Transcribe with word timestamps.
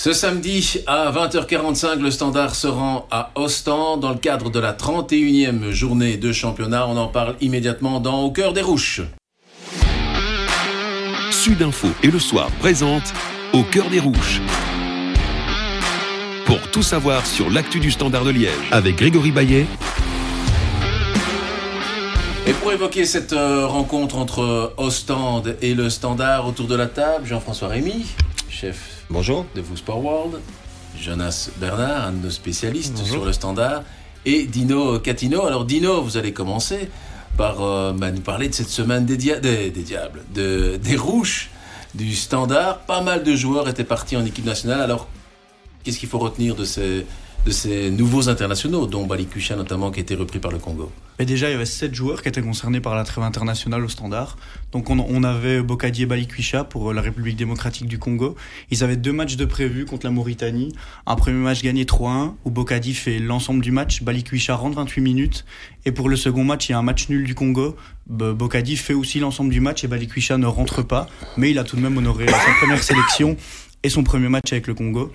Ce 0.00 0.12
samedi 0.12 0.78
à 0.86 1.10
20h45, 1.10 1.98
le 1.98 2.12
Standard 2.12 2.54
se 2.54 2.68
rend 2.68 3.08
à 3.10 3.32
Ostend 3.34 3.96
dans 3.96 4.10
le 4.10 4.18
cadre 4.18 4.48
de 4.48 4.60
la 4.60 4.72
31e 4.72 5.72
journée 5.72 6.16
de 6.16 6.30
championnat. 6.30 6.86
On 6.86 6.96
en 6.96 7.08
parle 7.08 7.34
immédiatement 7.40 7.98
dans 7.98 8.22
Au 8.22 8.30
cœur 8.30 8.52
des 8.52 8.62
Rouches. 8.62 9.00
Sudinfo 11.32 11.88
et 12.04 12.12
le 12.12 12.20
soir 12.20 12.48
présente 12.60 13.12
Au 13.52 13.64
cœur 13.64 13.90
des 13.90 13.98
Rouges. 13.98 14.40
Pour 16.46 16.60
tout 16.70 16.84
savoir 16.84 17.26
sur 17.26 17.50
l'actu 17.50 17.80
du 17.80 17.90
Standard 17.90 18.24
de 18.24 18.30
Liège 18.30 18.52
avec 18.70 18.94
Grégory 18.94 19.32
Baillet. 19.32 19.66
Et 22.46 22.52
pour 22.52 22.70
évoquer 22.70 23.04
cette 23.04 23.32
euh, 23.32 23.66
rencontre 23.66 24.16
entre 24.16 24.74
Ostende 24.76 25.56
et 25.60 25.74
le 25.74 25.90
Standard 25.90 26.46
autour 26.46 26.68
de 26.68 26.76
la 26.76 26.86
table, 26.86 27.26
Jean-François 27.26 27.66
Rémy, 27.66 28.06
chef 28.48 28.97
Bonjour. 29.10 29.46
de 29.54 29.60
Vous 29.60 29.76
Sport 29.76 30.04
World, 30.04 30.40
Jonas 31.00 31.50
Bernard, 31.58 32.06
un 32.08 32.12
de 32.12 32.24
nos 32.24 32.30
spécialistes 32.30 32.98
sur 33.04 33.24
le 33.24 33.32
standard, 33.32 33.82
et 34.26 34.44
Dino 34.46 34.98
Catino. 34.98 35.46
Alors 35.46 35.64
Dino, 35.64 36.02
vous 36.02 36.16
allez 36.16 36.32
commencer 36.32 36.90
par 37.36 37.62
euh, 37.62 37.92
bah, 37.92 38.10
nous 38.10 38.20
parler 38.20 38.48
de 38.48 38.54
cette 38.54 38.68
semaine 38.68 39.06
des, 39.06 39.16
dia- 39.16 39.40
des- 39.40 39.70
des 39.70 39.82
diables, 39.82 40.24
de- 40.34 40.76
des 40.82 40.96
rouges 40.96 41.50
du 41.94 42.14
standard. 42.14 42.80
Pas 42.80 43.00
mal 43.00 43.22
de 43.22 43.34
joueurs 43.34 43.68
étaient 43.68 43.84
partis 43.84 44.16
en 44.16 44.24
équipe 44.26 44.44
nationale. 44.44 44.80
Alors, 44.82 45.06
qu'est-ce 45.84 45.98
qu'il 45.98 46.08
faut 46.08 46.18
retenir 46.18 46.54
de 46.54 46.64
ces, 46.64 47.06
de 47.44 47.50
ces 47.50 47.90
nouveaux 47.90 48.28
internationaux, 48.28 48.86
dont 48.86 49.06
Balikusha 49.06 49.56
notamment, 49.56 49.90
qui 49.90 50.00
a 50.00 50.02
été 50.02 50.14
repris 50.14 50.38
par 50.38 50.50
le 50.50 50.58
Congo 50.58 50.90
Mais 51.18 51.24
déjà, 51.24 51.48
il 51.48 51.52
y 51.52 51.54
avait 51.54 51.64
7 51.64 51.94
joueurs 51.94 52.22
qui 52.22 52.28
étaient 52.28 52.42
concernés 52.42 52.80
par 52.80 52.94
la 52.94 53.04
trêve 53.04 53.24
internationale 53.24 53.84
au 53.84 53.88
standard. 53.88 54.36
Donc 54.72 54.90
on, 54.90 55.24
avait 55.24 55.62
Bokadi 55.62 56.02
et 56.02 56.06
Balikwisha 56.06 56.64
pour 56.64 56.90
euh, 56.90 56.94
la 56.94 57.00
République 57.00 57.36
démocratique 57.36 57.86
du 57.86 57.98
Congo. 57.98 58.36
Ils 58.70 58.84
avaient 58.84 58.96
deux 58.96 59.12
matchs 59.12 59.36
de 59.36 59.44
prévus 59.44 59.86
contre 59.86 60.06
la 60.06 60.12
Mauritanie. 60.12 60.72
Un 61.06 61.16
premier 61.16 61.38
match 61.38 61.62
gagné 61.62 61.84
3-1 61.84 62.34
où 62.44 62.50
Bokadi 62.50 62.94
fait 62.94 63.18
l'ensemble 63.18 63.62
du 63.62 63.70
match, 63.70 64.02
Balikwisha 64.02 64.54
rentre 64.54 64.76
28 64.76 65.00
minutes. 65.00 65.44
Et 65.86 65.92
pour 65.92 66.08
le 66.08 66.16
second 66.16 66.44
match, 66.44 66.68
il 66.68 66.72
y 66.72 66.74
a 66.74 66.78
un 66.78 66.82
match 66.82 67.08
nul 67.08 67.24
du 67.24 67.34
Congo. 67.34 67.76
Bokadi 68.08 68.76
fait 68.76 68.94
aussi 68.94 69.20
l'ensemble 69.20 69.50
du 69.50 69.60
match 69.60 69.84
et 69.84 69.88
Balikwisha 69.88 70.36
ne 70.38 70.46
rentre 70.46 70.82
pas. 70.82 71.08
Mais 71.36 71.50
il 71.50 71.58
a 71.58 71.64
tout 71.64 71.76
de 71.76 71.82
même 71.82 71.96
honoré 71.96 72.26
sa 72.28 72.52
première 72.60 72.82
sélection 72.82 73.36
et 73.82 73.88
son 73.88 74.02
premier 74.02 74.28
match 74.28 74.52
avec 74.52 74.66
le 74.66 74.74
Congo. 74.74 75.12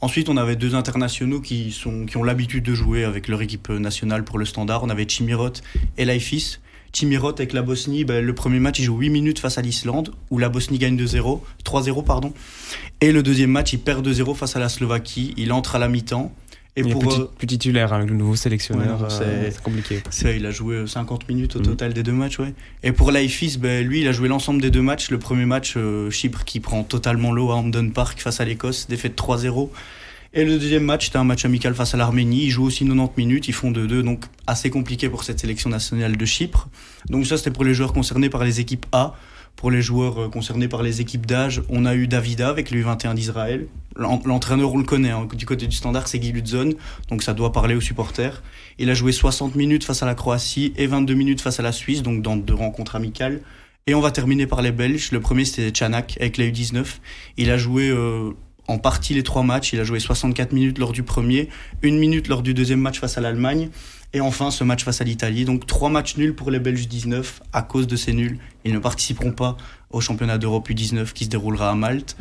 Ensuite, 0.00 0.28
on 0.28 0.36
avait 0.36 0.56
deux 0.56 0.74
internationaux 0.74 1.40
qui, 1.40 1.72
sont, 1.72 2.04
qui 2.04 2.16
ont 2.16 2.22
l'habitude 2.22 2.64
de 2.64 2.74
jouer 2.74 3.04
avec 3.04 3.28
leur 3.28 3.40
équipe 3.40 3.70
nationale 3.70 4.24
pour 4.24 4.38
le 4.38 4.44
standard. 4.44 4.82
On 4.84 4.90
avait 4.90 5.08
Chimirot 5.08 5.52
et 5.96 6.04
Laifis. 6.04 6.58
Chimirot 6.92 7.30
avec 7.30 7.52
la 7.52 7.62
Bosnie, 7.62 8.04
ben, 8.04 8.24
le 8.24 8.34
premier 8.34 8.58
match, 8.58 8.78
il 8.78 8.84
joue 8.84 8.96
8 8.96 9.10
minutes 9.10 9.38
face 9.38 9.58
à 9.58 9.62
l'Islande, 9.62 10.14
où 10.30 10.38
la 10.38 10.48
Bosnie 10.48 10.78
gagne 10.78 10.96
2-0, 10.96 11.40
3-0, 11.64 12.04
pardon. 12.04 12.32
Et 13.00 13.12
le 13.12 13.22
deuxième 13.22 13.50
match, 13.50 13.72
il 13.72 13.80
perd 13.80 14.06
2-0 14.06 14.34
face 14.34 14.56
à 14.56 14.60
la 14.60 14.68
Slovaquie. 14.68 15.34
Il 15.36 15.52
entre 15.52 15.76
à 15.76 15.78
la 15.78 15.88
mi-temps. 15.88 16.32
Et 16.78 16.82
il 16.82 16.88
est 16.88 16.92
pour, 16.92 17.00
plus, 17.02 17.20
euh, 17.22 17.24
plus 17.38 17.46
titulaire 17.46 17.92
avec 17.94 18.10
le 18.10 18.14
nouveau 18.16 18.36
sélectionneur. 18.36 19.00
Ouais, 19.00 19.08
euh, 19.22 19.50
c'est- 19.50 19.62
compliqué. 19.62 20.02
c'est- 20.10 20.36
il 20.36 20.44
a 20.44 20.50
joué 20.50 20.86
50 20.86 21.26
minutes 21.28 21.56
au 21.56 21.60
Mhm. 21.60 21.64
total 21.64 21.94
des 21.94 22.02
deux 22.02 22.12
matchs, 22.12 22.38
ouais. 22.38 22.52
Et 22.82 22.92
pour 22.92 23.10
Laifis, 23.12 23.56
ben, 23.58 23.86
lui, 23.86 24.02
il 24.02 24.08
a 24.08 24.12
joué 24.12 24.28
l'ensemble 24.28 24.60
des 24.60 24.70
deux 24.70 24.82
matchs. 24.82 25.10
Le 25.10 25.18
premier 25.18 25.46
match, 25.46 25.74
euh, 25.78 26.10
Chypre 26.10 26.44
qui 26.44 26.60
prend 26.60 26.82
totalement 26.82 27.32
l'eau 27.32 27.50
à 27.50 27.54
Hampden 27.54 27.92
Park 27.92 28.20
face 28.20 28.40
à 28.40 28.44
l'Écosse, 28.44 28.88
défaite 28.88 29.16
3-0. 29.16 29.72
Et 30.34 30.44
le 30.44 30.58
deuxième 30.58 30.84
match, 30.84 31.06
c'était 31.06 31.16
un 31.16 31.24
match 31.24 31.46
amical 31.46 31.74
face 31.74 31.94
à 31.94 31.96
l'Arménie. 31.96 32.44
Ils 32.44 32.50
jouent 32.50 32.66
aussi 32.66 32.84
90 32.84 33.16
minutes, 33.16 33.48
ils 33.48 33.54
font 33.54 33.70
2-2, 33.70 34.02
donc 34.02 34.24
assez 34.46 34.68
compliqué 34.68 35.08
pour 35.08 35.24
cette 35.24 35.40
sélection 35.40 35.70
nationale 35.70 36.18
de 36.18 36.24
Chypre. 36.26 36.68
Donc 37.08 37.24
ça, 37.26 37.38
c'était 37.38 37.50
pour 37.52 37.64
les 37.64 37.72
joueurs 37.72 37.94
concernés 37.94 38.28
par 38.28 38.44
les 38.44 38.60
équipes 38.60 38.84
A. 38.92 39.14
Pour 39.56 39.70
les 39.70 39.80
joueurs 39.82 40.20
euh, 40.24 40.28
concernés 40.28 40.68
par 40.68 40.82
les 40.82 41.00
équipes 41.00 41.24
d'âge, 41.26 41.62
on 41.70 41.86
a 41.86 41.94
eu 41.94 42.06
Davida 42.06 42.48
avec 42.50 42.70
le 42.70 42.82
U21 42.82 43.14
d'Israël. 43.14 43.66
L'en- 43.96 44.20
L'entraîneur, 44.26 44.74
on 44.74 44.78
le 44.78 44.84
connaît, 44.84 45.10
hein. 45.10 45.26
du 45.34 45.46
côté 45.46 45.66
du 45.66 45.74
standard, 45.74 46.08
c'est 46.08 46.18
Guy 46.18 46.32
Lutzon, 46.32 46.74
donc 47.08 47.22
ça 47.22 47.32
doit 47.32 47.52
parler 47.52 47.74
aux 47.74 47.80
supporters. 47.80 48.42
Il 48.78 48.90
a 48.90 48.94
joué 48.94 49.12
60 49.12 49.54
minutes 49.54 49.84
face 49.84 50.02
à 50.02 50.06
la 50.06 50.14
Croatie 50.14 50.74
et 50.76 50.86
22 50.86 51.14
minutes 51.14 51.40
face 51.40 51.58
à 51.58 51.62
la 51.62 51.72
Suisse, 51.72 52.02
donc 52.02 52.20
dans 52.20 52.36
deux 52.36 52.52
rencontres 52.54 52.96
amicales. 52.96 53.40
Et 53.86 53.94
on 53.94 54.00
va 54.00 54.10
terminer 54.10 54.46
par 54.46 54.60
les 54.62 54.72
Belges. 54.72 55.10
Le 55.12 55.20
premier, 55.20 55.44
c'était 55.46 55.72
Chanak 55.72 56.16
avec 56.20 56.36
la 56.36 56.44
U19. 56.46 56.84
Il 57.38 57.50
a 57.50 57.56
joué 57.56 57.88
euh, 57.88 58.32
en 58.68 58.78
partie 58.78 59.14
les 59.14 59.22
trois 59.22 59.44
matchs. 59.44 59.72
Il 59.72 59.80
a 59.80 59.84
joué 59.84 60.00
64 60.00 60.52
minutes 60.52 60.78
lors 60.78 60.92
du 60.92 61.02
premier, 61.04 61.48
une 61.82 61.96
minute 61.98 62.26
lors 62.28 62.42
du 62.42 62.52
deuxième 62.52 62.80
match 62.80 62.98
face 63.00 63.16
à 63.16 63.20
l'Allemagne. 63.20 63.70
Et 64.12 64.20
enfin, 64.20 64.50
ce 64.50 64.64
match 64.64 64.84
face 64.84 65.00
à 65.00 65.04
l'Italie. 65.04 65.44
Donc, 65.44 65.66
trois 65.66 65.90
matchs 65.90 66.16
nuls 66.16 66.34
pour 66.34 66.50
les 66.50 66.58
Belges 66.58 66.88
19. 66.88 67.42
À 67.52 67.62
cause 67.62 67.86
de 67.86 67.96
ces 67.96 68.12
nuls, 68.12 68.38
ils 68.64 68.72
ne 68.72 68.78
participeront 68.78 69.32
pas 69.32 69.56
au 69.90 70.00
championnat 70.00 70.38
d'Europe 70.38 70.68
U19 70.68 71.12
qui 71.12 71.24
se 71.24 71.30
déroulera 71.30 71.70
à 71.70 71.74
Malte. 71.74 72.16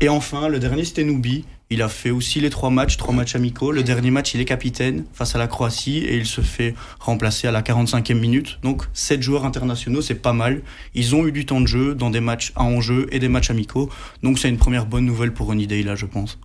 Et 0.00 0.08
enfin, 0.08 0.48
le 0.48 0.58
dernier, 0.58 0.84
c'était 0.84 1.04
Noubi. 1.04 1.44
Il 1.72 1.82
a 1.82 1.88
fait 1.88 2.10
aussi 2.10 2.40
les 2.40 2.50
trois 2.50 2.70
matchs, 2.70 2.96
trois 2.96 3.14
matchs 3.14 3.36
amicaux. 3.36 3.70
Le 3.70 3.84
dernier 3.84 4.10
match, 4.10 4.34
il 4.34 4.40
est 4.40 4.44
capitaine 4.44 5.04
face 5.12 5.36
à 5.36 5.38
la 5.38 5.46
Croatie 5.46 5.98
et 5.98 6.16
il 6.16 6.26
se 6.26 6.40
fait 6.40 6.74
remplacer 6.98 7.46
à 7.46 7.52
la 7.52 7.62
45e 7.62 8.18
minute. 8.18 8.58
Donc, 8.62 8.82
sept 8.92 9.22
joueurs 9.22 9.44
internationaux, 9.44 10.02
c'est 10.02 10.16
pas 10.16 10.32
mal. 10.32 10.62
Ils 10.94 11.14
ont 11.14 11.26
eu 11.26 11.32
du 11.32 11.46
temps 11.46 11.60
de 11.60 11.68
jeu 11.68 11.94
dans 11.94 12.10
des 12.10 12.20
matchs 12.20 12.52
à 12.56 12.64
enjeu 12.64 13.06
et 13.12 13.20
des 13.20 13.28
matchs 13.28 13.50
amicaux. 13.50 13.88
Donc, 14.24 14.40
c'est 14.40 14.48
une 14.48 14.56
première 14.56 14.86
bonne 14.86 15.06
nouvelle 15.06 15.32
pour 15.32 15.46
Ronny 15.46 15.68
Deila, 15.68 15.94
je 15.94 16.06
pense. 16.06 16.38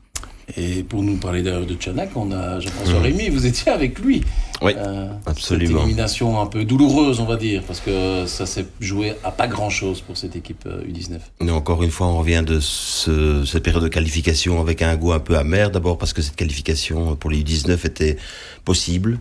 Et 0.58 0.84
pour 0.84 1.02
nous 1.02 1.18
parler 1.18 1.42
d'ailleurs 1.42 1.66
de 1.66 1.74
Tchanak, 1.74 2.12
on 2.16 2.32
a 2.32 2.60
Jean-François 2.60 3.02
Rémy, 3.02 3.30
vous 3.30 3.46
étiez 3.46 3.72
avec 3.72 4.00
lui. 4.00 4.22
Oui, 4.62 4.74
Euh, 4.78 5.10
absolument. 5.26 5.80
Cette 5.80 5.86
élimination 5.86 6.40
un 6.40 6.46
peu 6.46 6.64
douloureuse, 6.64 7.20
on 7.20 7.26
va 7.26 7.36
dire, 7.36 7.64
parce 7.64 7.80
que 7.80 8.26
ça 8.26 8.46
s'est 8.46 8.66
joué 8.80 9.16
à 9.24 9.32
pas 9.32 9.48
grand-chose 9.48 10.02
pour 10.02 10.18
cette 10.18 10.36
équipe 10.36 10.64
euh, 10.68 10.84
U19. 10.84 11.20
Mais 11.42 11.52
encore 11.52 11.84
une 11.84 11.92
fois, 11.92 12.08
on 12.08 12.20
revient 12.20 12.44
de 12.46 12.60
ce, 12.62 13.44
cette 13.44 13.64
période 13.64 13.84
de 13.84 13.90
qualification 13.90 14.62
avec 14.62 14.82
un 14.82 14.96
goût 14.96 15.12
un 15.14 15.20
peu 15.20 15.36
amer. 15.36 15.72
D'abord 15.72 15.98
parce 15.98 16.14
que 16.14 16.22
cette 16.22 16.36
qualification 16.36 17.16
pour 17.16 17.32
les 17.32 17.44
U19 17.44 17.86
était 17.86 18.18
possible, 18.64 19.20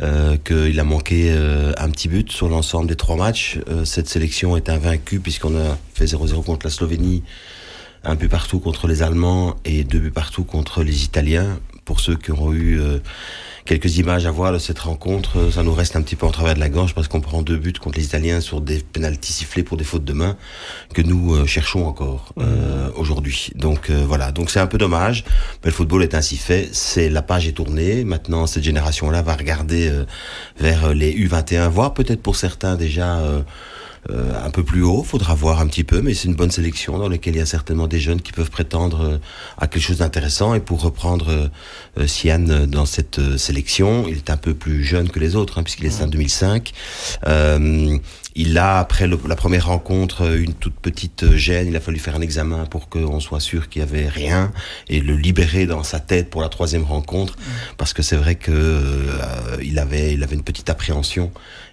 euh, 0.00 0.36
qu'il 0.36 0.80
a 0.80 0.84
manqué 0.84 1.30
euh, 1.30 1.72
un 1.76 1.90
petit 1.90 2.08
but 2.08 2.32
sur 2.32 2.48
l'ensemble 2.48 2.88
des 2.88 2.96
trois 2.96 3.16
matchs. 3.16 3.58
Euh, 3.68 3.84
cette 3.84 4.08
sélection 4.08 4.56
est 4.56 4.68
invaincue 4.68 5.20
puisqu'on 5.20 5.56
a 5.56 5.78
fait 5.94 6.06
0-0 6.06 6.42
contre 6.44 6.66
la 6.66 6.70
Slovénie, 6.70 7.22
un 8.04 8.14
but 8.14 8.28
partout 8.28 8.60
contre 8.60 8.86
les 8.86 9.02
Allemands 9.02 9.56
et 9.64 9.84
deux 9.84 9.98
buts 9.98 10.10
partout 10.10 10.44
contre 10.44 10.82
les 10.82 11.04
Italiens. 11.04 11.58
Pour 11.84 12.00
ceux 12.00 12.16
qui 12.16 12.30
auront 12.30 12.52
eu 12.52 12.80
euh, 12.80 12.98
quelques 13.64 13.96
images 13.98 14.26
à 14.26 14.30
voir 14.30 14.52
de 14.52 14.58
cette 14.58 14.78
rencontre, 14.78 15.50
ça 15.50 15.62
nous 15.62 15.72
reste 15.72 15.96
un 15.96 16.02
petit 16.02 16.16
peu 16.16 16.26
en 16.26 16.30
travers 16.30 16.54
de 16.54 16.60
la 16.60 16.68
gorge 16.68 16.94
parce 16.94 17.08
qu'on 17.08 17.20
prend 17.20 17.42
deux 17.42 17.56
buts 17.56 17.72
contre 17.72 17.98
les 17.98 18.04
Italiens 18.04 18.40
sur 18.40 18.60
des 18.60 18.78
pénaltys 18.78 19.32
sifflés 19.32 19.62
pour 19.62 19.76
des 19.76 19.84
fautes 19.84 20.04
de 20.04 20.12
main 20.12 20.36
que 20.92 21.02
nous 21.02 21.34
euh, 21.34 21.46
cherchons 21.46 21.86
encore 21.86 22.32
euh, 22.38 22.90
aujourd'hui. 22.96 23.50
Donc 23.54 23.90
euh, 23.90 24.04
voilà, 24.06 24.32
donc 24.32 24.50
c'est 24.50 24.60
un 24.60 24.66
peu 24.66 24.78
dommage, 24.78 25.24
mais 25.62 25.70
le 25.70 25.72
football 25.72 26.02
est 26.02 26.14
ainsi 26.14 26.36
fait. 26.36 26.68
C'est 26.72 27.08
la 27.08 27.22
page 27.22 27.48
est 27.48 27.52
tournée. 27.52 28.04
Maintenant, 28.04 28.46
cette 28.46 28.64
génération-là 28.64 29.22
va 29.22 29.34
regarder 29.34 29.88
euh, 29.88 30.04
vers 30.58 30.94
les 30.94 31.12
U21, 31.12 31.68
voire 31.68 31.94
peut-être 31.94 32.22
pour 32.22 32.36
certains 32.36 32.76
déjà. 32.76 33.20
Euh, 34.10 34.44
un 34.44 34.50
peu 34.50 34.62
plus 34.62 34.82
haut, 34.82 35.02
faudra 35.02 35.34
voir 35.34 35.60
un 35.60 35.66
petit 35.66 35.84
peu, 35.84 36.02
mais 36.02 36.12
c'est 36.12 36.28
une 36.28 36.34
bonne 36.34 36.50
sélection 36.50 36.98
dans 36.98 37.08
laquelle 37.08 37.34
il 37.34 37.38
y 37.38 37.42
a 37.42 37.46
certainement 37.46 37.86
des 37.86 38.00
jeunes 38.00 38.20
qui 38.20 38.32
peuvent 38.32 38.50
prétendre 38.50 39.00
euh, 39.00 39.18
à 39.56 39.66
quelque 39.66 39.82
chose 39.82 39.98
d'intéressant. 39.98 40.54
Et 40.54 40.60
pour 40.60 40.82
reprendre 40.82 41.50
euh, 41.98 42.06
Sian 42.06 42.66
dans 42.68 42.86
cette 42.86 43.38
sélection, 43.38 44.06
il 44.06 44.16
est 44.16 44.30
un 44.30 44.36
peu 44.36 44.54
plus 44.54 44.84
jeune 44.84 45.08
que 45.08 45.20
les 45.20 45.36
autres, 45.36 45.58
hein, 45.58 45.62
puisqu'il 45.62 45.86
est 45.86 46.02
en 46.02 46.06
2005. 46.06 46.72
Il 48.36 48.58
a, 48.58 48.78
après 48.80 49.06
le- 49.06 49.18
la 49.28 49.36
première 49.36 49.66
rencontre, 49.66 50.22
euh, 50.22 50.42
une 50.42 50.54
toute 50.54 50.74
petite 50.74 51.22
euh, 51.22 51.36
gêne. 51.36 51.68
Il 51.68 51.76
a 51.76 51.80
fallu 51.80 51.98
faire 52.00 52.16
un 52.16 52.20
examen 52.20 52.66
pour 52.66 52.88
qu'on 52.88 53.20
soit 53.20 53.38
sûr 53.40 53.68
qu'il 53.68 53.80
y 53.80 53.82
avait 53.82 54.08
rien 54.08 54.52
et 54.88 55.00
le 55.00 55.16
libérer 55.16 55.66
dans 55.66 55.84
sa 55.84 56.00
tête 56.00 56.30
pour 56.30 56.42
la 56.42 56.48
troisième 56.48 56.82
rencontre, 56.84 57.36
parce 57.76 57.92
que 57.92 58.02
c'est 58.02 58.16
vrai 58.16 58.34
que 58.34 58.50
euh, 58.52 59.18
avait, 59.78 60.14
il 60.14 60.22
avait 60.22 60.34
une 60.34 60.42
petite 60.42 60.68
appréhension. 60.68 61.30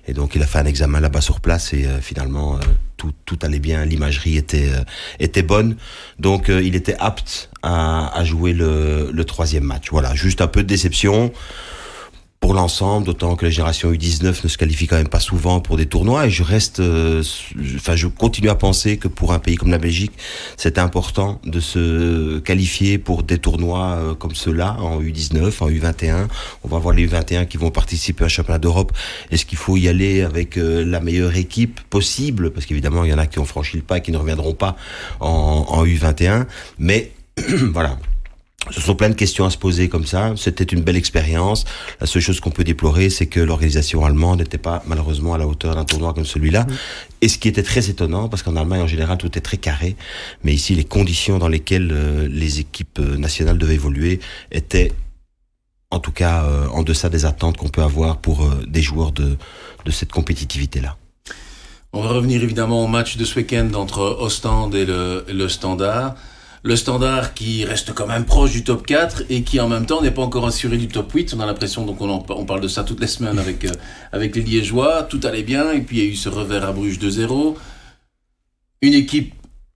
Et 0.08 0.14
donc 0.14 0.34
il 0.36 0.42
a 0.42 0.48
fait 0.48 0.60
un 0.60 0.66
examen 0.66 1.00
là-bas 1.00 1.22
sur 1.22 1.40
place 1.42 1.74
et 1.74 1.86
euh, 1.86 2.00
finalement 2.02 2.56
euh, 2.56 2.60
tout, 2.98 3.14
tout 3.26 3.38
allait 3.44 3.60
bien, 3.60 3.86
l'imagerie 3.86 4.36
était 4.38 4.70
euh, 4.70 4.84
était 5.20 5.44
bonne, 5.44 5.76
donc 6.20 6.50
il 6.50 6.76
était 6.76 6.96
apte 7.00 7.50
à, 7.62 8.16
à 8.18 8.24
jouer 8.24 8.54
le, 8.54 9.12
le 9.12 9.26
troisième 9.26 9.64
match. 9.64 9.90
Voilà, 9.92 10.14
juste 10.16 10.42
un 10.42 10.48
peu 10.48 10.64
de 10.64 10.68
déception 10.68 11.32
pour 12.42 12.56
l'ensemble, 12.56 13.06
d'autant 13.06 13.36
que 13.36 13.46
la 13.46 13.52
génération 13.52 13.92
U19 13.94 14.44
ne 14.44 14.50
se 14.50 14.58
qualifie 14.58 14.88
quand 14.88 14.98
même 14.98 15.08
pas 15.08 15.20
souvent 15.20 15.60
pour 15.60 15.78
des 15.78 15.86
tournois. 15.86 16.26
Et 16.26 16.32
je 16.32 16.42
reste, 16.42 16.80
euh, 16.80 17.24
enfin, 17.76 17.96
je 17.96 18.08
continue 18.08 18.50
à 18.50 18.56
penser 18.56 18.98
que 18.98 19.08
pour 19.08 19.32
un 19.32 19.38
pays 19.38 19.56
comme 19.56 19.70
la 19.70 19.78
Belgique, 19.78 20.12
c'est 20.58 20.80
important 20.80 21.40
de 21.46 21.60
se 21.60 22.40
qualifier 22.40 22.98
pour 22.98 23.22
des 23.22 23.38
tournois 23.38 23.96
euh, 23.96 24.16
comme 24.16 24.34
ceux-là, 24.34 24.76
en 24.80 25.00
U19, 25.00 25.54
en 25.62 25.70
U21. 25.70 26.28
On 26.64 26.68
va 26.68 26.80
voir 26.80 26.96
les 26.96 27.08
U21 27.08 27.46
qui 27.48 27.58
vont 27.58 27.70
participer 27.70 28.24
à 28.24 28.26
un 28.26 28.30
championnat 28.30 28.60
d'Europe. 28.60 28.92
Est-ce 29.30 29.46
qu'il 29.46 29.60
faut 29.60 29.78
y 29.78 29.88
aller 29.88 30.24
avec 30.24 30.58
euh, 30.58 30.84
la 30.84 31.00
meilleure 31.00 31.36
équipe 31.36 31.80
possible? 31.92 32.50
Parce 32.50 32.66
qu'évidemment, 32.66 33.04
il 33.04 33.12
y 33.12 33.14
en 33.14 33.20
a 33.20 33.28
qui 33.28 33.38
ont 33.38 33.46
franchi 33.46 33.78
le 33.78 33.84
pas 33.84 34.00
et 34.00 34.02
qui 34.02 34.12
ne 34.12 34.18
reviendront 34.18 34.56
pas 34.56 34.76
en, 35.20 35.66
en 35.70 35.86
U21. 35.86 36.48
Mais 36.80 37.12
voilà, 37.72 38.00
ce 38.72 38.82
sont 38.82 38.96
plein 38.96 39.10
de 39.10 39.16
questions 39.16 39.46
à 39.46 39.50
se 39.50 39.58
poser 39.58 39.90
comme 39.90 40.06
ça. 40.06 40.34
C'était 40.38 40.64
une 40.64 40.82
belle 40.82 40.96
expérience. 40.96 41.66
La 42.00 42.08
seule 42.08 42.22
chose 42.22 42.40
qu'on 42.40 42.52
peut 42.52 42.64
déplorer, 42.64 43.10
c'est 43.10 43.28
que 43.28 43.40
l'organisation 43.40 44.06
allemande 44.06 44.40
n'était 44.40 44.58
pas 44.58 44.82
malheureusement 44.88 45.34
à 45.34 45.38
la 45.38 45.48
hauteur 45.48 45.76
d'un 45.76 45.86
tournoi 45.86 46.14
comme 46.14 46.26
celui-là. 46.26 46.66
Et 47.22 47.28
ce 47.28 47.38
qui 47.38 47.48
était 47.48 47.64
très 47.64 47.90
étonnant, 47.90 48.30
parce 48.30 48.44
qu'en 48.44 48.56
Allemagne 48.56 48.82
en 48.82 48.88
général 48.88 49.18
tout 49.18 49.38
est 49.38 49.42
très 49.42 49.58
carré, 49.58 49.96
mais 50.44 50.54
ici 50.54 50.74
les 50.74 50.86
conditions 50.86 51.38
dans 51.38 51.48
lesquelles 51.50 51.92
euh, 51.92 52.28
les 52.30 52.60
équipes 52.60 53.00
euh, 53.00 53.18
nationales 53.18 53.58
devaient 53.58 53.76
évoluer 53.76 54.20
étaient 54.52 54.92
en 55.92 56.00
tout 56.00 56.12
cas 56.12 56.46
euh, 56.46 56.68
en 56.70 56.84
deçà 56.84 57.10
des 57.10 57.26
attentes 57.26 57.58
qu'on 57.58 57.68
peut 57.68 57.84
avoir 57.84 58.18
pour 58.18 58.50
des 58.66 58.82
joueurs 58.82 59.12
de, 59.12 59.38
de 59.86 59.92
cette 59.92 60.12
compétitivité-là. 60.12 60.96
On 61.94 62.02
va 62.02 62.10
revenir 62.10 62.42
évidemment 62.42 62.86
au 62.86 62.88
match 62.88 63.18
de 63.18 63.26
ce 63.26 63.36
week-end 63.36 63.70
entre 63.76 64.00
Ostend 64.00 64.72
et 64.72 64.86
le, 64.86 65.26
le 65.28 65.50
Standard 65.50 66.16
le 66.64 66.76
standard 66.76 67.34
qui 67.34 67.66
reste 67.66 67.94
quand 67.94 68.06
même 68.06 68.26
proche 68.26 68.52
du 68.52 68.64
top 68.64 68.86
4 68.86 69.24
et 69.30 69.42
qui 69.44 69.60
en 69.60 69.68
même 69.68 69.86
temps 69.86 70.02
n'est 70.02 70.12
pas 70.12 70.22
encore 70.22 70.46
assuré 70.46 70.78
du 70.78 70.88
top 70.88 71.12
8. 71.12 71.34
On 71.36 71.40
a 71.40 71.46
l'impression, 71.46 71.86
donc 71.86 72.02
on, 72.02 72.24
on, 72.30 72.46
parle 72.46 72.62
de 72.62 72.68
ça 72.68 72.84
toutes 72.84 73.00
les 73.00 73.08
semaines 73.08 73.40
avec, 73.40 73.66
euh, 73.66 73.72
avec 74.12 74.36
les 74.36 74.44
Liégeois, 74.44 75.04
tout 75.04 75.20
allait 75.24 75.44
bien 75.44 75.72
et 75.72 75.82
puis 75.82 75.98
il 75.98 76.04
y 76.04 76.08
a 76.08 76.10
eu 76.10 76.16
ce 76.16 76.30
revers 76.30 76.64
à 76.64 76.72
Bruges 76.72 77.00
2-0. 77.00 77.56
Une 78.84 78.94
équipe 78.94 79.34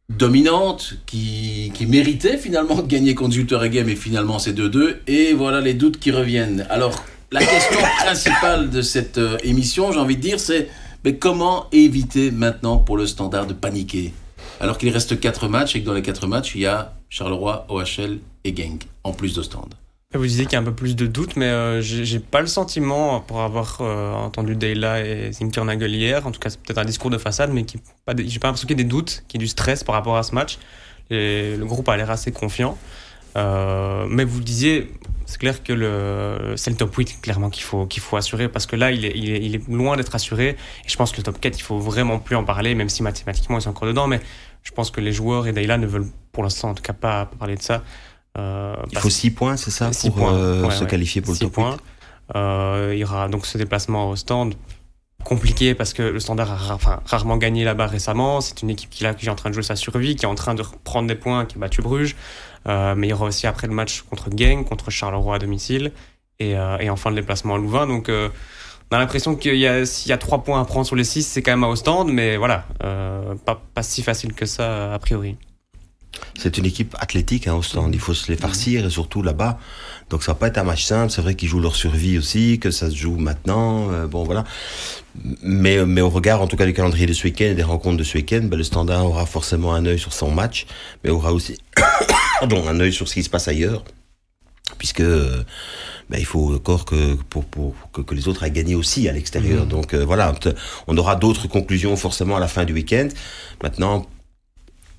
dominante 0.10 0.96
qui, 1.08 1.72
qui, 1.74 1.88
méritait 1.88 2.38
finalement 2.38 2.76
de 2.76 2.88
gagner 2.88 3.16
contre 3.16 3.66
Game 3.68 3.90
et 3.90 3.96
finalement 3.96 4.38
c'est 4.38 4.54
2-2 4.54 4.98
et 5.08 5.34
voilà 5.34 5.62
les 5.62 5.74
doutes 5.74 6.00
qui 6.00 6.12
reviennent. 6.12 6.68
Alors 6.70 7.04
la 7.32 7.44
question 7.44 7.80
principale 8.06 8.70
de 8.70 8.84
cette 8.84 9.18
euh, 9.18 9.38
émission, 9.44 9.92
j'ai 9.92 10.00
envie 10.00 10.18
de 10.18 10.22
dire, 10.22 10.40
c'est 10.40 10.70
mais 11.04 11.18
comment 11.18 11.68
éviter 11.72 12.32
maintenant 12.32 12.78
pour 12.78 12.98
le 12.98 13.06
standard 13.06 13.46
de 13.46 13.54
paniquer? 13.54 14.12
Alors 14.60 14.78
qu'il 14.78 14.90
reste 14.90 15.20
4 15.20 15.48
matchs 15.48 15.76
et 15.76 15.82
que 15.82 15.86
dans 15.86 15.94
les 15.94 16.02
4 16.02 16.28
matchs, 16.28 16.56
il 16.56 16.62
y 16.62 16.66
a 16.66 16.94
Charleroi, 17.10 17.66
OHL 17.70 18.20
et 18.44 18.56
Genk, 18.56 18.84
en 19.04 19.14
plus 19.14 19.36
d'Ostende. 19.36 19.74
Vous 20.14 20.26
disiez 20.26 20.46
qu'il 20.46 20.54
y 20.54 20.56
a 20.56 20.60
un 20.60 20.64
peu 20.64 20.74
plus 20.74 20.96
de 20.96 21.08
doutes, 21.08 21.36
mais 21.36 21.48
euh, 21.48 21.82
j'ai 21.82 22.20
pas 22.20 22.40
le 22.40 22.48
sentiment, 22.48 23.20
pour 23.20 23.42
avoir 23.42 23.80
euh, 23.82 24.14
entendu 24.14 24.56
Deyla 24.56 25.06
et 25.06 25.32
Zinkernagel 25.34 25.94
hier, 25.94 26.26
en 26.26 26.32
tout 26.32 26.40
cas 26.40 26.50
c'est 26.50 26.62
peut-être 26.62 26.78
un 26.78 26.86
discours 26.86 27.10
de 27.10 27.18
façade, 27.18 27.52
mais 27.52 27.66
j'ai 27.70 27.80
pas, 28.06 28.14
pas 28.14 28.22
l'impression 28.24 28.68
qu'il 28.68 28.78
y 28.78 28.82
ait 28.82 28.84
des 28.84 28.90
doutes, 28.90 29.24
qu'il 29.28 29.42
y 29.42 29.44
ait 29.44 29.46
du 29.46 29.50
stress 29.50 29.84
par 29.84 29.94
rapport 29.96 30.16
à 30.16 30.24
ce 30.24 30.34
match. 30.34 30.58
Le 31.10 31.64
groupe 31.64 31.90
a 31.90 31.98
l'air 31.98 32.12
assez 32.12 32.32
confiant. 32.32 32.78
Euh, 33.36 34.06
mais 34.10 34.24
vous 34.24 34.40
le 34.40 34.44
disiez, 34.44 34.92
c'est 35.26 35.38
clair 35.38 35.64
que 35.64 35.74
le, 35.74 36.54
c'est 36.56 36.70
le 36.70 36.78
top 36.78 36.96
8 36.96 37.22
clairement 37.22 37.50
qu'il 37.50 37.64
faut, 37.64 37.86
qu'il 37.86 38.02
faut 38.02 38.16
assurer 38.16 38.48
parce 38.48 38.66
que 38.66 38.76
là, 38.76 38.92
il 38.92 39.06
est, 39.06 39.12
il 39.16 39.32
est, 39.32 39.40
il 39.44 39.56
est 39.56 39.68
loin 39.68 39.98
d'être 39.98 40.16
assuré. 40.16 40.50
Et 40.50 40.88
je 40.88 40.96
pense 40.96 41.12
que 41.12 41.18
le 41.18 41.24
top 41.24 41.40
4, 41.40 41.58
il 41.58 41.62
faut 41.62 41.80
vraiment 41.80 42.20
plus 42.20 42.36
en 42.36 42.44
parler, 42.44 42.76
même 42.76 42.90
si 42.90 43.04
mathématiquement, 43.04 43.58
ils 43.58 43.62
sont 43.62 43.72
encore 43.72 43.88
dedans. 43.88 44.08
Mais 44.08 44.22
je 44.64 44.72
pense 44.72 44.92
que 44.92 45.02
les 45.02 45.12
joueurs 45.12 45.48
et 45.48 45.54
Dayla 45.54 45.78
ne 45.78 45.88
veulent 45.88 46.10
pour 46.32 46.44
l'instant, 46.44 46.70
en 46.70 46.74
tout 46.74 46.84
cas, 46.84 46.94
pas, 46.94 47.26
parler 47.26 47.56
de 47.56 47.62
ça. 47.62 47.84
Euh, 48.38 48.76
il 48.92 48.98
faut 48.98 49.10
6 49.10 49.32
points, 49.32 49.58
c'est 49.58 49.72
ça, 49.72 49.92
pour 50.12 50.30
euh, 50.30 50.70
se 50.70 50.84
qualifier 50.84 51.22
pour 51.22 51.34
le 51.34 51.40
top 51.40 51.54
points. 51.54 51.72
8 51.72 51.80
euh, 52.36 52.92
il 52.94 53.00
y 53.00 53.04
aura 53.04 53.28
donc 53.30 53.46
ce 53.46 53.58
déplacement 53.58 54.10
au 54.10 54.16
stand 54.16 54.56
compliqué 55.24 55.76
parce 55.76 55.94
que 55.94 56.02
le 56.04 56.20
Standard 56.20 56.72
a 56.72 56.74
enfin, 56.74 57.00
rarement 57.06 57.38
gagné 57.38 57.64
là-bas 57.64 57.88
récemment. 57.88 58.42
C'est 58.42 58.62
une 58.62 58.70
équipe 58.70 58.90
qui, 58.90 59.04
là, 59.04 59.14
qui 59.14 59.26
est 59.26 59.30
en 59.30 59.36
train 59.36 59.50
de 59.50 59.56
jouer 59.56 59.64
sa 59.64 59.76
survie, 59.76 60.16
qui 60.16 60.26
est 60.26 60.28
en 60.28 60.36
train 60.36 60.56
de 60.56 60.64
prendre 60.84 61.08
des 61.08 61.16
points, 61.16 61.46
qui 61.46 61.56
a 61.56 61.60
battu 61.60 61.82
Bruges. 61.82 62.16
Euh, 62.68 62.96
mais 62.96 63.08
il 63.08 63.10
y 63.12 63.14
aura 63.14 63.26
aussi 63.26 63.48
après 63.48 63.68
le 63.68 63.74
match 63.74 64.02
contre 64.02 64.30
Genk, 64.36 64.68
contre 64.68 64.90
Charleroi 64.90 65.36
à 65.36 65.40
domicile, 65.40 65.92
et, 66.40 66.58
euh, 66.58 66.78
et 66.80 66.90
enfin 66.90 67.10
le 67.10 67.16
déplacement 67.16 67.56
à 67.56 67.58
Louvain. 67.58 67.88
Donc 67.88 68.10
euh, 68.10 68.30
on 68.92 68.96
a 68.96 69.00
l'impression 69.00 69.36
qu'il 69.36 69.58
y 69.58 69.68
a, 69.68 69.86
s'il 69.86 70.16
trois 70.18 70.44
points 70.44 70.62
à 70.62 70.66
prendre 70.66 70.86
sur 70.86 70.96
les 70.96 71.04
six, 71.04 71.24
c'est 71.24 71.42
quand 71.42 71.52
même 71.52 71.64
à 71.64 71.68
Ostende, 71.68 72.12
mais 72.12 72.38
voilà, 72.38 72.66
pas, 73.46 73.84
si 73.84 74.04
facile 74.04 74.34
que 74.34 74.46
ça 74.46 74.94
a 74.94 75.00
priori. 75.00 75.38
C'est 76.38 76.58
une 76.58 76.66
équipe 76.66 76.96
athlétique, 77.00 77.48
hein, 77.48 77.56
Ostende. 77.56 77.94
Il 77.94 78.00
faut 78.00 78.14
se 78.14 78.32
les 78.32 78.38
farcir, 78.38 78.86
et 78.86 78.90
surtout 78.90 79.22
là-bas. 79.22 79.58
Donc 80.10 80.24
ça 80.24 80.32
va 80.32 80.40
pas 80.40 80.48
être 80.48 80.60
un 80.60 80.64
match 80.64 80.84
simple. 80.84 81.12
C'est 81.12 81.22
vrai 81.22 81.36
qu'ils 81.36 81.50
jouent 81.50 81.60
leur 81.60 81.76
survie 81.76 82.18
aussi, 82.18 82.60
que 82.60 82.72
ça 82.72 82.90
se 82.90 82.96
joue 82.96 83.18
maintenant. 83.18 83.88
bon, 84.08 84.24
voilà. 84.24 84.46
Mais, 85.42 85.84
mais 85.86 86.02
au 86.02 86.10
regard, 86.10 86.42
en 86.42 86.48
tout 86.48 86.56
cas, 86.56 86.66
du 86.66 86.74
calendrier 86.74 87.06
de 87.06 87.14
ce 87.14 87.26
week-end 87.26 87.46
et 87.46 87.56
des 87.56 87.64
rencontres 87.64 87.98
de 87.98 88.04
ce 88.04 88.18
week-end, 88.18 88.42
ben, 88.44 88.56
le 88.56 88.64
Standard 88.64 89.06
aura 89.06 89.26
forcément 89.26 89.74
un 89.74 89.86
œil 89.86 90.00
sur 90.00 90.14
son 90.14 90.32
match, 90.32 90.68
mais 91.04 91.10
aura 91.10 91.34
aussi 91.34 91.58
pardon, 92.40 92.68
un 92.68 92.80
œil 92.80 92.94
sur 92.94 93.08
ce 93.08 93.16
qui 93.16 93.24
se 93.24 93.30
passe 93.30 93.48
ailleurs, 93.48 93.84
puisque 94.78 95.04
ben, 96.10 96.20
il 96.20 96.26
faut 96.26 96.54
encore 96.54 96.86
que, 96.86 97.16
pour, 97.16 97.46
pour, 97.46 97.74
que, 97.92 98.14
les 98.14 98.28
autres 98.28 98.44
aient 98.44 98.52
gagné 98.52 98.76
aussi 98.76 99.10
à 99.10 99.12
l'extérieur. 99.12 99.66
Mmh. 99.66 99.70
Donc 99.70 99.94
euh, 99.94 100.06
voilà, 100.06 100.34
on 100.88 100.98
aura 100.98 101.16
d'autres 101.16 101.48
conclusions 101.48 101.96
forcément 101.96 102.36
à 102.36 102.40
la 102.40 102.48
fin 102.48 102.64
du 102.64 102.74
week-end. 102.74 103.08
Maintenant, 103.64 104.06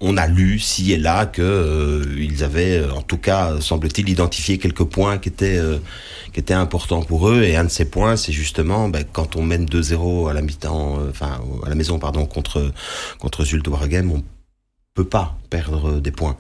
on 0.01 0.17
a 0.17 0.27
lu, 0.27 0.59
ci 0.59 0.93
et 0.93 0.99
là, 0.99 1.25
que 1.25 1.43
euh, 1.43 2.05
ils 2.19 2.43
avaient, 2.43 2.85
en 2.91 3.03
tout 3.03 3.19
cas, 3.19 3.61
semble-t-il, 3.61 4.09
identifié 4.09 4.59
quelques 4.59 4.85
points 4.85 5.19
qui 5.19 5.29
étaient, 5.29 5.57
euh, 5.57 5.79
qui 6.33 6.41
étaient 6.41 6.55
importants 6.55 7.03
pour 7.03 7.29
eux. 7.29 7.43
Et 7.45 7.57
un 7.57 7.65
de 7.65 7.71
ces 7.71 7.89
points, 7.89 8.17
c'est 8.17 8.33
justement 8.33 8.89
ben, 8.89 9.05
quand 9.11 9.37
on 9.37 9.43
mène 9.43 9.65
2-0 9.65 10.29
à 10.29 10.33
la 10.35 10.43
mi-temps, 10.43 10.99
enfin 11.09 11.41
à 11.65 11.69
la 11.69 11.77
maison, 11.77 11.99
pardon, 11.99 12.27
contre 12.27 12.73
contre 13.21 13.45
Zulte 13.45 13.69
Waregem, 13.69 14.11
on 14.11 14.25
peut 14.95 15.09
pas 15.09 15.39
perdre 15.51 16.01
des 16.01 16.11
points. 16.11 16.37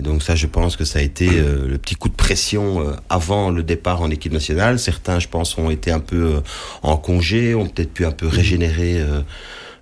Et 0.00 0.02
donc 0.02 0.22
ça, 0.22 0.34
je 0.34 0.46
pense 0.46 0.76
que 0.76 0.86
ça 0.86 0.98
a 0.98 1.02
été 1.02 1.28
euh, 1.28 1.68
le 1.68 1.76
petit 1.76 1.94
coup 1.94 2.08
de 2.08 2.14
pression 2.14 2.80
euh, 2.80 2.94
avant 3.10 3.50
le 3.50 3.62
départ 3.62 4.00
en 4.00 4.10
équipe 4.10 4.32
nationale. 4.32 4.78
Certains, 4.78 5.18
je 5.18 5.28
pense, 5.28 5.58
ont 5.58 5.68
été 5.68 5.90
un 5.90 6.00
peu 6.00 6.36
euh, 6.36 6.40
en 6.82 6.96
congé, 6.96 7.54
ont 7.54 7.66
peut-être 7.66 7.92
pu 7.92 8.06
un 8.06 8.10
peu 8.10 8.26
régénérer 8.26 9.04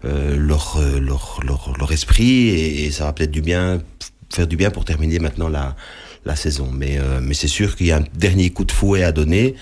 leur, 0.03 0.81
leur, 1.01 1.39
leur, 1.45 1.73
leur, 1.79 1.93
esprit 1.93 2.49
et, 2.49 2.87
et 2.87 2.91
ça 2.91 3.05
va 3.05 3.13
peut-être 3.13 3.31
du 3.31 3.43
bien 3.43 3.81
faire 4.35 4.49
du 4.49 4.57
bien 4.57 4.71
pour 4.73 4.85
terminer 4.85 5.21
maintenant 5.21 5.49
la, 5.49 5.77
la 6.25 6.35
saison. 6.35 6.69
Mais, 6.73 6.99
mais 7.23 7.35
c'est 7.35 7.47
sûr 7.47 7.77
qu'il 7.77 7.87
y 7.87 7.93
a 7.93 7.99
un 7.99 8.05
dernier 8.15 8.51
coup 8.51 8.65
de 8.65 8.73
fouet 8.73 9.05
à 9.05 9.13
donner 9.13 9.55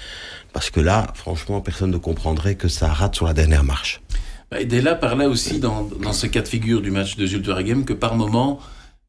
parce 0.55 0.71
que 0.71 0.81
là, 0.81 1.07
franchement, 1.15 1.61
personne 1.61 1.91
ne 1.91 1.99
comprendrait 1.99 2.55
que 2.55 2.69
ça 2.69 2.89
rate 2.89 3.15
sur 3.15 3.27
la 3.27 3.35
dernière 3.35 3.63
marche. 3.63 4.01
Bah, 4.51 4.61
et 4.61 4.65
Della 4.65 4.95
parlait 4.95 5.27
aussi 5.27 5.59
dans, 5.59 5.83
dans 6.03 6.15
ce 6.15 6.27
cas 6.27 6.41
de 6.41 6.49
figure 6.49 6.81
du 6.81 6.91
match 6.91 7.17
de 7.17 7.27
Jules 7.27 7.43
Game 7.43 7.85
que 7.85 7.93
par 7.93 8.15
moment, 8.15 8.61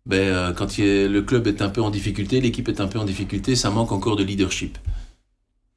ben, 0.08 0.20
euh, 0.20 0.54
quand 0.54 0.78
le 0.78 1.20
club 1.20 1.48
est 1.48 1.62
un 1.62 1.68
peu 1.68 1.82
en 1.82 1.90
difficulté, 1.90 2.40
l'équipe 2.40 2.70
est 2.70 2.80
un 2.80 2.88
peu 2.88 2.98
en 2.98 3.04
difficulté, 3.04 3.56
ça 3.56 3.70
manque 3.70 3.92
encore 3.92 4.16
de 4.16 4.24
leadership 4.24 4.78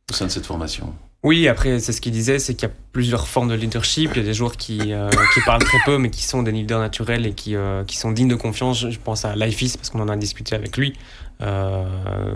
au 0.09 0.15
sein 0.15 0.27
de 0.27 0.31
cette 0.31 0.47
formation. 0.47 0.95
Oui, 1.25 1.49
après, 1.49 1.81
c'est 1.81 1.93
ce 1.93 2.01
qu'il 2.01 2.13
disait, 2.13 2.39
c'est 2.39 2.55
qu'il 2.55 2.69
y 2.69 2.71
a 2.71 2.75
plusieurs 2.93 3.27
formes 3.27 3.49
de 3.49 3.55
leadership. 3.55 4.13
Il 4.15 4.19
y 4.19 4.21
a 4.21 4.25
des 4.25 4.33
joueurs 4.33 4.57
qui, 4.57 4.93
euh, 4.93 5.11
parlent 5.45 5.65
très 5.65 5.79
peu, 5.85 5.99
mais 5.99 6.11
qui 6.11 6.23
sont 6.23 6.43
des 6.43 6.53
leaders 6.53 6.79
naturels 6.79 7.27
et 7.27 7.35
qui, 7.35 7.57
euh, 7.57 7.85
sont 7.89 8.13
dignes 8.13 8.29
de 8.29 8.37
confiance. 8.37 8.89
Je 8.89 8.99
pense 8.99 9.25
à 9.25 9.35
Lifeis, 9.35 9.77
parce 9.77 9.91
qu'on 9.91 10.01
en 10.01 10.09
a 10.09 10.17
discuté 10.17 10.55
avec 10.55 10.77
lui. 10.77 10.95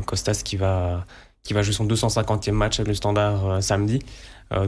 Costas 0.06 0.42
qui 0.44 0.56
va, 0.56 1.06
qui 1.44 1.54
va 1.54 1.62
jouer 1.62 1.74
son 1.74 1.86
250e 1.86 2.52
match 2.52 2.80
avec 2.80 2.88
le 2.88 2.94
standard 2.94 3.62
samedi. 3.62 4.00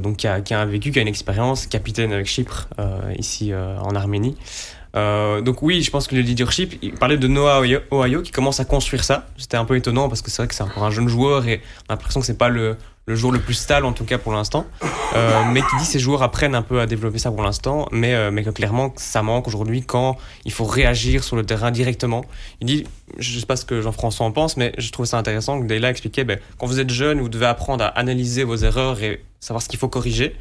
donc, 0.02 0.18
qui 0.18 0.28
a, 0.28 0.40
qui 0.40 0.54
a, 0.54 0.64
vécu, 0.64 0.92
qui 0.92 0.98
a 0.98 1.02
une 1.02 1.08
expérience, 1.08 1.66
capitaine 1.66 2.12
avec 2.12 2.26
Chypre, 2.26 2.68
ici 3.18 3.52
en 3.54 3.94
Arménie. 3.94 4.36
Euh, 4.94 5.40
donc 5.40 5.62
oui, 5.62 5.82
je 5.82 5.90
pense 5.90 6.06
que 6.06 6.14
le 6.14 6.22
leadership, 6.22 6.78
il 6.82 6.92
parlait 6.92 7.18
de 7.18 7.28
Noah 7.28 7.62
Ohio 7.90 8.22
qui 8.22 8.32
commence 8.32 8.60
à 8.60 8.64
construire 8.64 9.04
ça. 9.04 9.26
C'était 9.36 9.56
un 9.56 9.64
peu 9.64 9.76
étonnant 9.76 10.08
parce 10.08 10.22
que 10.22 10.30
c'est 10.30 10.42
vrai 10.42 10.48
que 10.48 10.54
c'est 10.54 10.62
encore 10.62 10.84
un 10.84 10.90
jeune 10.90 11.08
joueur 11.08 11.46
et 11.46 11.60
on 11.88 11.92
a 11.92 11.96
l'impression 11.96 12.20
que 12.20 12.26
c'est 12.26 12.38
pas 12.38 12.48
le, 12.48 12.76
le 13.06 13.14
joueur 13.14 13.32
le 13.32 13.38
plus 13.38 13.54
stable 13.54 13.86
en 13.86 13.92
tout 13.92 14.04
cas 14.04 14.18
pour 14.18 14.32
l'instant. 14.32 14.66
Euh, 15.14 15.42
mais 15.52 15.60
qui 15.60 15.76
dit 15.78 15.84
ces 15.84 15.98
joueurs 15.98 16.22
apprennent 16.22 16.54
un 16.54 16.62
peu 16.62 16.80
à 16.80 16.86
développer 16.86 17.18
ça 17.18 17.30
pour 17.30 17.42
l'instant, 17.42 17.88
mais, 17.92 18.14
euh, 18.14 18.30
mais 18.30 18.42
que 18.42 18.50
clairement 18.50 18.92
ça 18.96 19.22
manque 19.22 19.46
aujourd'hui 19.46 19.82
quand 19.82 20.16
il 20.44 20.52
faut 20.52 20.64
réagir 20.64 21.22
sur 21.24 21.36
le 21.36 21.44
terrain 21.44 21.70
directement. 21.70 22.24
Il 22.60 22.66
dit, 22.66 22.84
je 23.18 23.38
sais 23.38 23.46
pas 23.46 23.56
ce 23.56 23.64
que 23.64 23.80
Jean-François 23.80 24.26
en 24.26 24.32
pense, 24.32 24.56
mais 24.56 24.72
je 24.78 24.90
trouve 24.90 25.06
ça 25.06 25.18
intéressant 25.18 25.60
que 25.60 25.66
Dayla 25.66 25.90
expliquait, 25.90 26.24
ben, 26.24 26.38
quand 26.58 26.66
vous 26.66 26.80
êtes 26.80 26.90
jeune, 26.90 27.20
vous 27.20 27.28
devez 27.28 27.46
apprendre 27.46 27.84
à 27.84 27.88
analyser 27.88 28.44
vos 28.44 28.56
erreurs 28.56 29.00
et 29.02 29.22
savoir 29.40 29.62
ce 29.62 29.68
qu'il 29.68 29.78
faut 29.78 29.88
corriger 29.88 30.34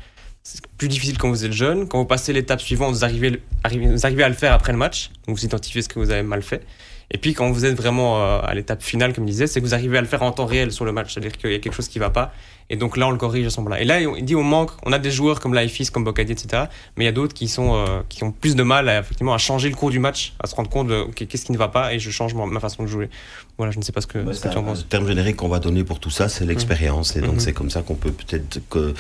c'est 0.46 0.62
plus 0.78 0.88
difficile 0.88 1.18
quand 1.18 1.30
vous 1.30 1.44
êtes 1.44 1.54
jeune. 1.54 1.88
Quand 1.88 1.98
vous 1.98 2.06
passez 2.06 2.32
l'étape 2.32 2.62
suivante, 2.62 2.94
vous 2.94 3.04
arrivez, 3.04 3.42
vous 3.68 4.06
arrivez 4.06 4.24
à 4.24 4.30
le 4.30 4.36
faire 4.36 4.54
après 4.54 4.72
le 4.72 4.78
match. 4.78 5.10
Donc 5.26 5.36
vous 5.38 5.44
identifiez 5.44 5.82
ce 5.82 5.90
que 5.90 5.98
vous 5.98 6.12
avez 6.12 6.22
mal 6.22 6.44
fait. 6.44 6.62
Et 7.10 7.18
puis 7.18 7.34
quand 7.34 7.50
vous 7.52 7.66
êtes 7.66 7.76
vraiment 7.76 8.22
euh, 8.22 8.40
à 8.44 8.54
l'étape 8.54 8.84
finale, 8.84 9.14
comme 9.14 9.26
je 9.26 9.32
disais, 9.32 9.48
c'est 9.48 9.60
que 9.60 9.66
vous 9.66 9.74
arrivez 9.74 9.98
à 9.98 10.02
le 10.02 10.08
faire 10.08 10.22
en 10.22 10.32
temps 10.32 10.46
réel 10.46 10.72
sur 10.72 10.86
le 10.86 10.92
match. 10.92 11.14
C'est-à-dire 11.14 11.36
qu'il 11.36 11.52
y 11.52 11.56
a 11.56 11.60
quelque 11.60 11.74
chose 11.74 11.88
qui 11.88 11.98
ne 11.98 12.04
va 12.04 12.12
pas. 12.12 12.32
Et 12.70 12.78
donc 12.78 12.96
là, 12.96 13.08
on 13.08 13.12
le 13.12 13.18
corrige 13.18 13.48
à 13.48 13.50
ce 13.50 13.60
moment-là. 13.62 13.82
Et 13.82 13.86
là, 13.86 14.02
il 14.02 14.24
dit 14.24 14.36
on 14.36 14.44
manque, 14.44 14.72
on 14.84 14.92
a 14.92 15.00
des 15.00 15.12
joueurs 15.12 15.40
comme 15.40 15.54
Laifis, 15.54 15.88
comme 15.88 16.04
Bocadi, 16.04 16.32
etc. 16.32 16.64
Mais 16.96 17.04
il 17.04 17.08
y 17.08 17.10
a 17.10 17.12
d'autres 17.12 17.34
qui, 17.34 17.48
sont, 17.48 17.76
euh, 17.76 18.02
qui 18.10 18.24
ont 18.24 18.32
plus 18.32 18.56
de 18.56 18.64
mal 18.64 18.88
à, 18.88 19.00
effectivement, 19.00 19.34
à 19.34 19.40
changer 19.40 19.70
le 19.70 19.76
cours 19.76 19.90
du 19.90 20.00
match, 20.00 20.34
à 20.40 20.48
se 20.48 20.56
rendre 20.56 20.70
compte 20.70 20.88
de 20.88 21.06
qu'est-ce 21.06 21.46
qui 21.46 21.52
ne 21.52 21.58
va 21.58 21.68
pas 21.68 21.94
et 21.94 22.00
je 22.00 22.10
change 22.10 22.34
ma, 22.34 22.60
façon 22.60 22.84
de 22.84 22.88
jouer. 22.88 23.10
Voilà, 23.58 23.72
je 23.72 23.80
ne 23.80 23.84
sais 23.84 23.94
pas 23.94 24.02
ce 24.02 24.08
que, 24.08 24.34
ce 24.34 24.42
que 24.42 24.50
tu 24.50 24.58
en 24.58 24.64
penses. 24.64 24.80
Le 24.80 24.90
terme 24.90 25.08
générique 25.08 25.38
qu'on 25.38 25.48
va 25.48 25.60
donner 25.60 25.86
pour 25.86 26.02
tout 26.02 26.10
ça, 26.10 26.28
c'est 26.28 26.46
l'expérience. 26.46 27.16
Et 27.16 27.22
donc, 27.22 27.36
mhm. 27.36 27.40
c'est 27.40 27.54
comme 27.54 27.70
ça 27.70 27.84
qu'on 27.84 27.96
peut 27.96 28.12
peut-être 28.12 28.60
que, 28.70 28.94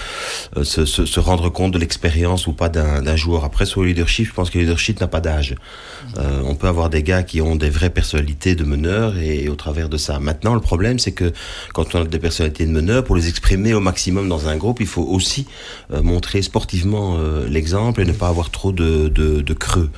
euh, 0.56 0.64
se, 0.64 0.86
se, 0.86 1.06
se, 1.06 1.20
rendre 1.20 1.50
compte 1.50 1.74
de 1.74 1.78
l'expérience 1.78 2.48
ou 2.48 2.54
pas 2.54 2.70
d'un 2.70 3.16
joueur. 3.18 3.44
Après, 3.44 3.66
sur 3.66 3.82
le 3.82 3.88
leadership, 3.88 4.28
je 4.28 4.34
pense 4.34 4.50
que 4.50 4.58
le 4.58 4.64
leadership 4.64 5.02
n'a 5.02 5.08
pas 5.08 5.20
d'âge. 5.20 5.52
Mhm. 5.52 6.14
Euh, 6.20 6.42
on 6.46 6.56
peut 6.56 6.68
avoir 6.68 6.90
des 6.90 7.04
gars 7.04 7.24
qui 7.24 7.42
ont 7.42 7.58
des 7.58 7.70
vrais 7.70 7.90
personnalité 7.90 8.56
de 8.56 8.64
meneur 8.64 9.18
et, 9.18 9.50
au 9.50 9.56
travers 9.56 9.90
de 9.90 9.98
ça. 9.98 10.20
Maintenant, 10.20 10.54
le 10.56 10.62
problème, 10.62 11.00
c'est 11.00 11.12
que 11.12 11.34
quand 11.74 11.94
on 11.94 12.04
a 12.04 12.06
des 12.06 12.20
personnalités 12.20 12.66
de 12.66 12.72
meneur, 12.72 13.04
pour 13.04 13.18
les 13.18 13.28
exprimer 13.28 13.74
au 13.74 13.82
maximum 13.82 14.30
dans 14.30 14.48
un 14.48 14.56
groupe, 14.56 14.80
il 14.80 14.88
faut 14.88 15.04
aussi 15.04 15.48
euh, 15.92 16.02
montrer 16.02 16.42
sportivement 16.42 17.18
l'exemple 17.50 18.02
et 18.02 18.06
ne 18.06 18.14
pas 18.14 18.30
avoir 18.30 18.52
trop 18.52 18.72
de, 18.72 19.10
de, 19.10 19.42
de 19.42 19.54
creux. 19.54 19.90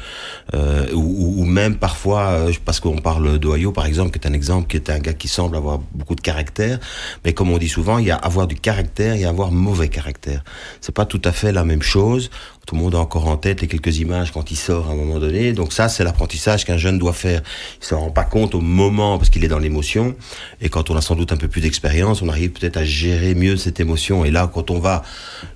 Ou, 0.94 1.42
ou, 1.42 1.46
même 1.46 1.76
parfois, 1.76 2.48
parce 2.66 2.80
qu'on 2.80 2.98
parle 2.98 3.38
d'Ohio, 3.38 3.72
par 3.72 3.86
exemple, 3.86 4.12
qui 4.12 4.20
est 4.20 4.28
un 4.28 4.34
exemple, 4.34 4.47
qui 4.68 4.77
est 4.77 4.89
un 4.89 5.00
gars 5.00 5.13
qui 5.13 5.27
semble 5.27 5.56
avoir 5.56 5.80
beaucoup 5.94 6.16
de 6.16 6.22
caractère, 6.22 6.80
mais 7.25 7.34
comme 7.34 7.51
on 7.51 7.58
dit 7.58 7.70
souvent, 7.70 7.98
il 7.98 8.08
y 8.08 8.12
a 8.12 8.16
avoir 8.16 8.48
du 8.48 8.56
caractère 8.56 9.16
et 9.16 9.25
avoir 9.25 9.51
mauvais 9.51 9.89
caractère. 9.89 10.44
C'est 10.82 10.94
pas 10.94 11.06
tout 11.06 11.22
à 11.24 11.32
fait 11.32 11.51
la 11.51 11.63
même 11.63 11.82
chose. 11.82 12.30
Tout 12.68 12.75
le 12.75 12.82
monde 12.82 12.96
a 12.96 13.00
encore 13.00 13.27
en 13.27 13.38
tête 13.38 13.62
les 13.62 13.68
quelques 13.68 14.00
images 14.00 14.32
quand 14.34 14.51
il 14.51 14.58
sort 14.58 14.89
à 14.89 14.92
un 14.92 14.96
moment 14.96 15.20
donné. 15.20 15.54
Donc 15.54 15.72
ça, 15.72 15.88
c'est 15.88 16.04
l'apprentissage 16.04 16.66
qu'un 16.66 16.75
jeune 16.75 17.00
doit 17.00 17.13
faire. 17.13 17.42
Il 17.82 17.86
se 17.86 17.96
rend 17.96 18.12
pas 18.12 18.25
compte 18.25 18.56
au 18.56 18.60
moment 18.60 19.18
parce 19.18 19.30
qu'il 19.30 19.46
est 19.46 19.48
dans 19.48 19.58
l'émotion. 19.58 20.16
Et 20.60 20.68
quand 20.68 20.89
on 20.89 20.98
a 20.98 21.01
sans 21.01 21.16
doute 21.16 21.32
un 21.32 21.38
peu 21.38 21.48
plus 21.48 21.62
d'expérience, 21.62 22.22
on 22.22 22.27
arrive 22.27 22.51
peut-être 22.51 22.75
à 22.75 22.84
gérer 22.84 23.36
mieux 23.36 23.56
cette 23.56 23.80
émotion. 23.80 24.25
Et 24.25 24.32
là, 24.32 24.51
quand 24.54 24.70
on 24.70 24.80
va 24.80 25.04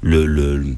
le, 0.01 0.77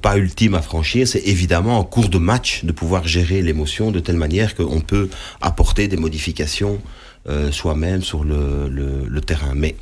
pas 0.00 0.16
ultime 0.16 0.54
à 0.54 0.62
franchir, 0.62 1.06
c'est 1.06 1.26
évidemment 1.26 1.78
en 1.78 1.84
cours 1.84 2.08
de 2.08 2.18
match 2.18 2.64
de 2.64 2.72
pouvoir 2.72 3.06
gérer 3.06 3.42
l'émotion 3.42 3.90
de 3.90 4.00
telle 4.00 4.16
manière 4.16 4.54
qu'on 4.54 4.80
peut 4.80 5.10
apporter 5.42 5.86
des 5.86 5.98
modifications 5.98 6.80
euh, 7.28 7.50
soi-même 7.50 8.02
sur 8.02 8.24
le, 8.24 8.68
le, 8.68 9.04
le 9.08 9.20
terrain. 9.20 9.52
Mais 9.54 9.76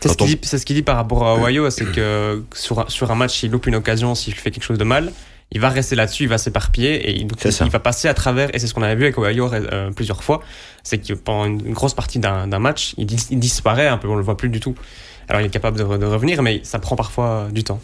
c'est 0.00 0.58
ce 0.58 0.66
qu'il 0.66 0.76
dit, 0.76 0.82
par 0.82 0.96
rapport 0.96 1.26
à 1.26 1.36
Ohio, 1.36 1.70
c'est 1.70 1.86
que 1.86 2.42
sur, 2.54 2.90
sur 2.90 3.10
un 3.10 3.14
match, 3.14 3.42
il 3.42 3.50
loupe 3.50 3.66
une 3.66 3.76
occasion, 3.76 4.14
s'il 4.14 4.34
fait 4.34 4.50
quelque 4.50 4.64
chose 4.64 4.78
de 4.78 4.84
mal, 4.84 5.12
il 5.52 5.60
va 5.60 5.68
rester 5.68 5.94
là-dessus, 5.94 6.24
il 6.24 6.28
va 6.28 6.38
s'éparpiller 6.38 6.94
et 6.94 7.16
il, 7.16 7.28
il, 7.44 7.70
va 7.70 7.78
passer 7.78 8.08
à 8.08 8.14
travers. 8.14 8.54
Et 8.54 8.58
c'est 8.58 8.66
ce 8.66 8.74
qu'on 8.74 8.82
avait 8.82 8.96
vu 8.96 9.04
avec 9.04 9.18
Ohio 9.18 9.50
euh, 9.52 9.90
plusieurs 9.92 10.22
fois, 10.22 10.42
c'est 10.82 10.98
que 10.98 11.14
pendant 11.14 11.46
une, 11.46 11.72
grosse 11.72 11.94
partie 11.94 12.18
d'un 12.18 12.58
match, 12.58 12.94
il, 12.98 13.06
disparaît 13.06 13.88
un 13.88 13.98
peu, 13.98 14.08
on 14.08 14.16
le 14.16 14.22
voit 14.22 14.36
plus 14.36 14.48
du 14.48 14.60
tout. 14.60 14.74
Alors 15.28 15.40
il 15.40 15.46
est 15.46 15.50
capable 15.50 15.78
de, 15.78 15.96
de 15.96 16.06
revenir, 16.06 16.42
mais 16.42 16.60
ça 16.64 16.78
prend 16.78 16.96
parfois 16.96 17.48
du 17.50 17.64
temps. 17.64 17.80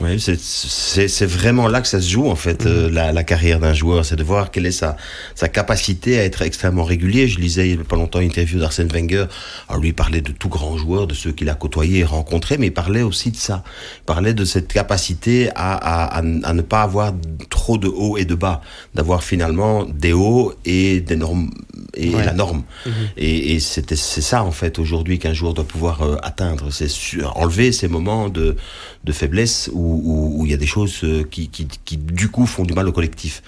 Oui, 0.00 0.18
c'est 0.18 1.26
vraiment 1.26 1.68
là 1.68 1.80
que 1.80 1.86
ça 1.86 2.00
se 2.00 2.10
joue 2.10 2.28
en 2.28 2.34
fait, 2.34 2.66
euh, 2.66 2.90
la, 2.90 3.12
la, 3.12 3.22
carrière 3.22 3.60
d'un 3.60 3.74
joueur, 3.74 4.04
c'est 4.04 4.16
de 4.16 4.24
voir 4.24 4.50
quelle 4.50 4.66
est 4.66 4.72
sa, 4.72 4.96
sa 5.36 5.48
capacité 5.48 6.18
à 6.18 6.24
être 6.24 6.42
extrêmement 6.42 6.82
régulier. 6.82 7.28
Je 7.28 7.38
lisais 7.38 7.68
il 7.68 7.76
n'y 7.76 7.80
a 7.80 7.84
pas 7.84 7.94
longtemps 7.94 8.18
une 8.18 8.26
interview 8.26 8.58
d'Arsène 8.58 8.88
Wenger, 8.88 9.26
alors 9.68 9.80
lui 9.80 9.90
il 9.90 9.94
parlait 9.94 10.20
de 10.20 10.32
tout 10.32 10.48
grands 10.48 10.76
joueurs, 10.76 11.06
de 11.06 11.14
ceux 11.14 11.30
qu'il 11.30 11.48
a 11.48 11.54
côtoyés 11.54 12.00
et 12.00 12.04
rencontrés, 12.04 12.58
mais 12.58 12.66
il 12.66 12.74
parlait 12.74 13.02
aussi 13.02 13.30
de 13.30 13.36
ça. 13.36 13.62
Il 14.00 14.04
parlait 14.04 14.34
de 14.34 14.44
cette 14.44 14.72
capacité 14.72 15.50
à, 15.54 15.74
à, 15.74 16.18
à, 16.18 16.22
ne 16.22 16.62
pas 16.62 16.82
avoir 16.82 17.12
trop 17.48 17.78
de 17.78 17.88
hauts 17.88 18.16
et 18.16 18.24
de 18.24 18.34
bas, 18.34 18.62
d'avoir 18.94 19.22
finalement 19.22 19.84
des 19.84 20.12
hauts 20.12 20.54
et 20.64 21.00
des 21.00 21.16
normes 21.16 21.50
et 21.94 22.10
la 22.10 22.32
norme. 22.32 22.64
Mhm. 22.84 22.92
Et, 23.16 23.54
et 23.54 23.60
c'est 23.60 23.94
ça 23.94 24.42
en 24.42 24.50
fait 24.50 24.80
aujourd'hui 24.80 25.20
qu'un 25.20 25.32
joueur 25.32 25.54
doit 25.54 25.64
pouvoir 25.64 26.02
euh, 26.02 26.16
atteindre, 26.22 26.72
c'est 26.72 26.88
enlever 27.36 27.70
ces 27.70 27.86
moments 27.86 28.28
de, 28.28 28.56
de 29.04 29.12
faiblesse 29.12 29.70
où, 29.72 29.83
il 30.44 30.50
y 30.50 30.54
a 30.54 30.56
des 30.56 30.66
choses 30.66 31.00
euh, 31.04 31.24
qui, 31.30 31.48
qui, 31.48 31.66
qui, 31.84 31.96
du 31.96 32.28
coup 32.28 32.46
font 32.46 32.64
du 32.64 32.74
mal 32.74 32.88
au 32.88 32.92
collectif. 32.92 33.42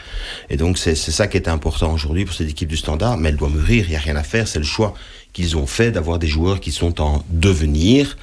Et 0.50 0.56
donc 0.56 0.78
c'est 0.78 0.94
ça 0.94 1.26
qui 1.26 1.36
est 1.36 1.48
important 1.48 1.92
aujourd'hui 1.92 2.24
pour 2.24 2.34
cette 2.34 2.50
équipe 2.50 2.68
du 2.68 2.76
Standard, 2.76 3.16
mais 3.18 3.30
elle 3.30 3.36
doit 3.36 3.50
mûrir, 3.50 3.84
il 3.86 3.90
n'y 3.90 3.96
a 3.96 4.00
rien 4.00 4.16
à 4.16 4.22
faire, 4.22 4.48
c'est 4.48 4.58
le 4.58 4.64
choix 4.64 4.94
qu'ils 5.32 5.56
ont 5.56 5.66
fait 5.66 5.90
d'avoir 5.90 6.18
des 6.18 6.28
joueurs 6.28 6.60
qui 6.60 6.72
sont 6.72 7.00
en 7.00 7.24
devenir. 7.30 8.16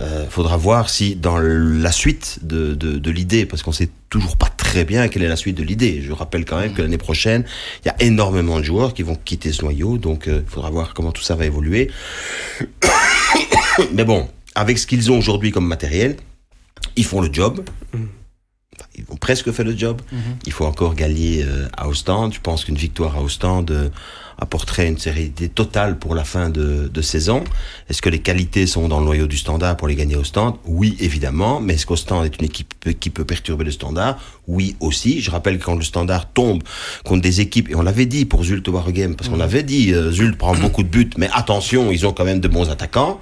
Euh, 0.00 0.26
faudra 0.28 0.56
voir 0.56 0.90
si 0.90 1.14
dans 1.14 1.38
la 1.38 1.92
suite 1.92 2.40
de, 2.42 2.74
de, 2.74 2.98
de 2.98 3.10
l'idée, 3.12 3.46
parce 3.46 3.62
qu'on 3.62 3.70
sait 3.70 3.90
toujours 4.10 4.36
pas 4.36 4.48
très 4.48 4.84
bien 4.84 5.06
quelle 5.06 5.22
est 5.22 5.28
la 5.28 5.36
suite 5.36 5.56
de 5.56 5.62
l'idée. 5.62 6.02
Je 6.02 6.12
rappelle 6.12 6.44
quand 6.44 6.58
même 6.58 6.74
que 6.74 6.82
l'année 6.82 6.98
prochaine, 6.98 7.44
il 7.84 7.88
y 7.88 7.90
a 7.90 7.96
énormément 8.00 8.58
de 8.58 8.64
joueurs 8.64 8.92
qui 8.92 9.04
vont 9.04 9.14
quitter 9.14 9.52
ce 9.52 9.62
noyau, 9.62 9.98
donc 9.98 10.24
il 10.26 10.32
euh, 10.32 10.42
faudra 10.46 10.70
voir 10.70 10.94
comment 10.94 11.12
tout 11.12 11.22
ça 11.22 11.36
va 11.36 11.46
évoluer. 11.46 11.90
Mais 13.92 14.04
bon, 14.04 14.28
avec 14.56 14.78
ce 14.78 14.86
qu'ils 14.86 15.12
ont 15.12 15.18
aujourd'hui 15.18 15.52
comme 15.52 15.66
matériel, 15.66 16.16
ils 16.96 17.04
font 17.04 17.20
le 17.20 17.32
job. 17.32 17.64
Ils 18.96 19.04
ont 19.08 19.16
presque 19.16 19.50
fait 19.52 19.64
le 19.64 19.76
job. 19.76 20.00
Mhm. 20.12 20.20
Il 20.46 20.52
faut 20.52 20.66
encore 20.66 20.94
gagner 20.94 21.42
euh, 21.42 21.68
à 21.76 21.88
Ostende. 21.88 22.34
Je 22.34 22.40
pense 22.40 22.64
qu'une 22.64 22.76
victoire 22.76 23.16
à 23.16 23.22
Ostende 23.22 23.70
euh, 23.70 23.88
apporterait 24.38 24.88
une 24.88 24.98
sérénité 24.98 25.48
totale 25.48 25.98
pour 25.98 26.14
la 26.14 26.24
fin 26.24 26.50
de, 26.50 26.88
de 26.92 27.02
saison? 27.02 27.44
Est-ce 27.88 28.02
que 28.02 28.08
les 28.08 28.18
qualités 28.18 28.66
sont 28.66 28.88
dans 28.88 29.00
le 29.00 29.06
noyau 29.06 29.26
du 29.26 29.36
standard 29.36 29.76
pour 29.76 29.88
les 29.88 29.94
gagner 29.94 30.16
au 30.16 30.24
stand 30.24 30.56
Oui, 30.64 30.96
évidemment. 31.00 31.60
Mais 31.60 31.74
est-ce 31.74 31.86
qu'Ostende 31.86 32.24
est 32.24 32.38
une 32.38 32.46
équipe 32.46 32.98
qui 32.98 33.10
peut 33.10 33.24
perturber 33.24 33.64
le 33.64 33.70
standard? 33.70 34.18
Oui, 34.46 34.76
aussi. 34.80 35.20
Je 35.20 35.30
rappelle 35.30 35.58
que 35.58 35.64
quand 35.64 35.76
le 35.76 35.82
standard 35.82 36.30
tombe 36.32 36.62
contre 37.04 37.22
des 37.22 37.40
équipes, 37.40 37.70
et 37.70 37.74
on 37.74 37.82
l'avait 37.82 38.06
dit 38.06 38.24
pour 38.24 38.44
Zult 38.44 38.66
Wargame, 38.68 39.14
parce 39.14 39.28
qu'on 39.28 39.36
mhm. 39.36 39.42
avait 39.42 39.62
dit, 39.62 39.92
euh, 39.92 40.10
Zult 40.10 40.36
prend 40.36 40.54
beaucoup 40.54 40.82
de 40.82 40.88
buts, 40.88 41.10
mais 41.16 41.28
attention, 41.32 41.90
ils 41.90 42.06
ont 42.06 42.12
quand 42.12 42.24
même 42.24 42.40
de 42.40 42.48
bons 42.48 42.70
attaquants. 42.70 43.20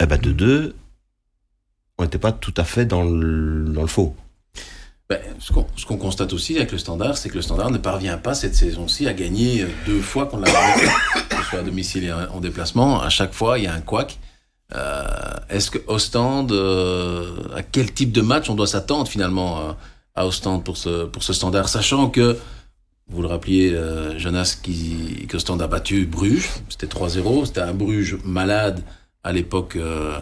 Eh 0.00 0.06
ben, 0.06 0.18
de 0.18 0.32
deux, 0.32 0.74
n'était 2.02 2.18
pas 2.18 2.32
tout 2.32 2.54
à 2.56 2.64
fait 2.64 2.86
dans 2.86 3.02
le, 3.02 3.86
faux. 3.86 4.14
Ben, 5.08 5.20
ce 5.38 5.52
qu'on 5.52 5.96
constate 5.96 6.32
aussi 6.32 6.56
avec 6.56 6.72
le 6.72 6.78
Standard, 6.78 7.16
c'est 7.18 7.28
que 7.28 7.34
le 7.34 7.42
Standard 7.42 7.70
ne 7.70 7.78
parvient 7.78 8.16
pas 8.16 8.34
cette 8.34 8.54
saison-ci 8.54 9.06
à 9.06 9.12
gagner 9.12 9.66
deux 9.86 10.00
fois 10.00 10.26
qu'on 10.26 10.38
l'a 10.38 10.50
que 11.28 11.36
ce 11.36 11.42
soit 11.42 11.58
à 11.58 11.62
domicile 11.62 12.04
et 12.04 12.12
en 12.12 12.40
déplacement. 12.40 13.00
À 13.00 13.10
chaque 13.10 13.32
fois, 13.32 13.58
il 13.58 13.64
y 13.64 13.66
a 13.66 13.74
un 13.74 13.80
couac. 13.80 14.18
Euh, 14.74 15.04
Est-ce 15.50 15.70
que 15.70 15.78
Ostende, 15.86 16.52
euh, 16.52 17.36
à 17.54 17.62
quel 17.62 17.92
type 17.92 18.12
de 18.12 18.22
match 18.22 18.48
on 18.48 18.54
doit 18.54 18.66
s'attendre 18.66 19.06
finalement 19.06 19.58
euh, 19.58 19.72
à 20.14 20.26
Ostende 20.26 20.64
pour 20.64 20.78
ce, 20.78 21.04
pour 21.04 21.22
ce 21.22 21.34
Standard, 21.34 21.68
sachant 21.68 22.08
que 22.08 22.38
vous 23.08 23.20
le 23.20 23.28
rappeliez, 23.28 23.74
euh, 23.74 24.18
Jonas, 24.18 24.58
qui, 24.62 25.26
a 25.30 25.66
battu 25.66 26.06
Bruges, 26.06 26.48
c'était 26.68 26.86
3-0, 26.86 27.46
c'était 27.46 27.60
un 27.60 27.74
Bruges 27.74 28.16
malade 28.24 28.82
à 29.22 29.32
l'époque 29.32 29.76
euh, 29.76 30.18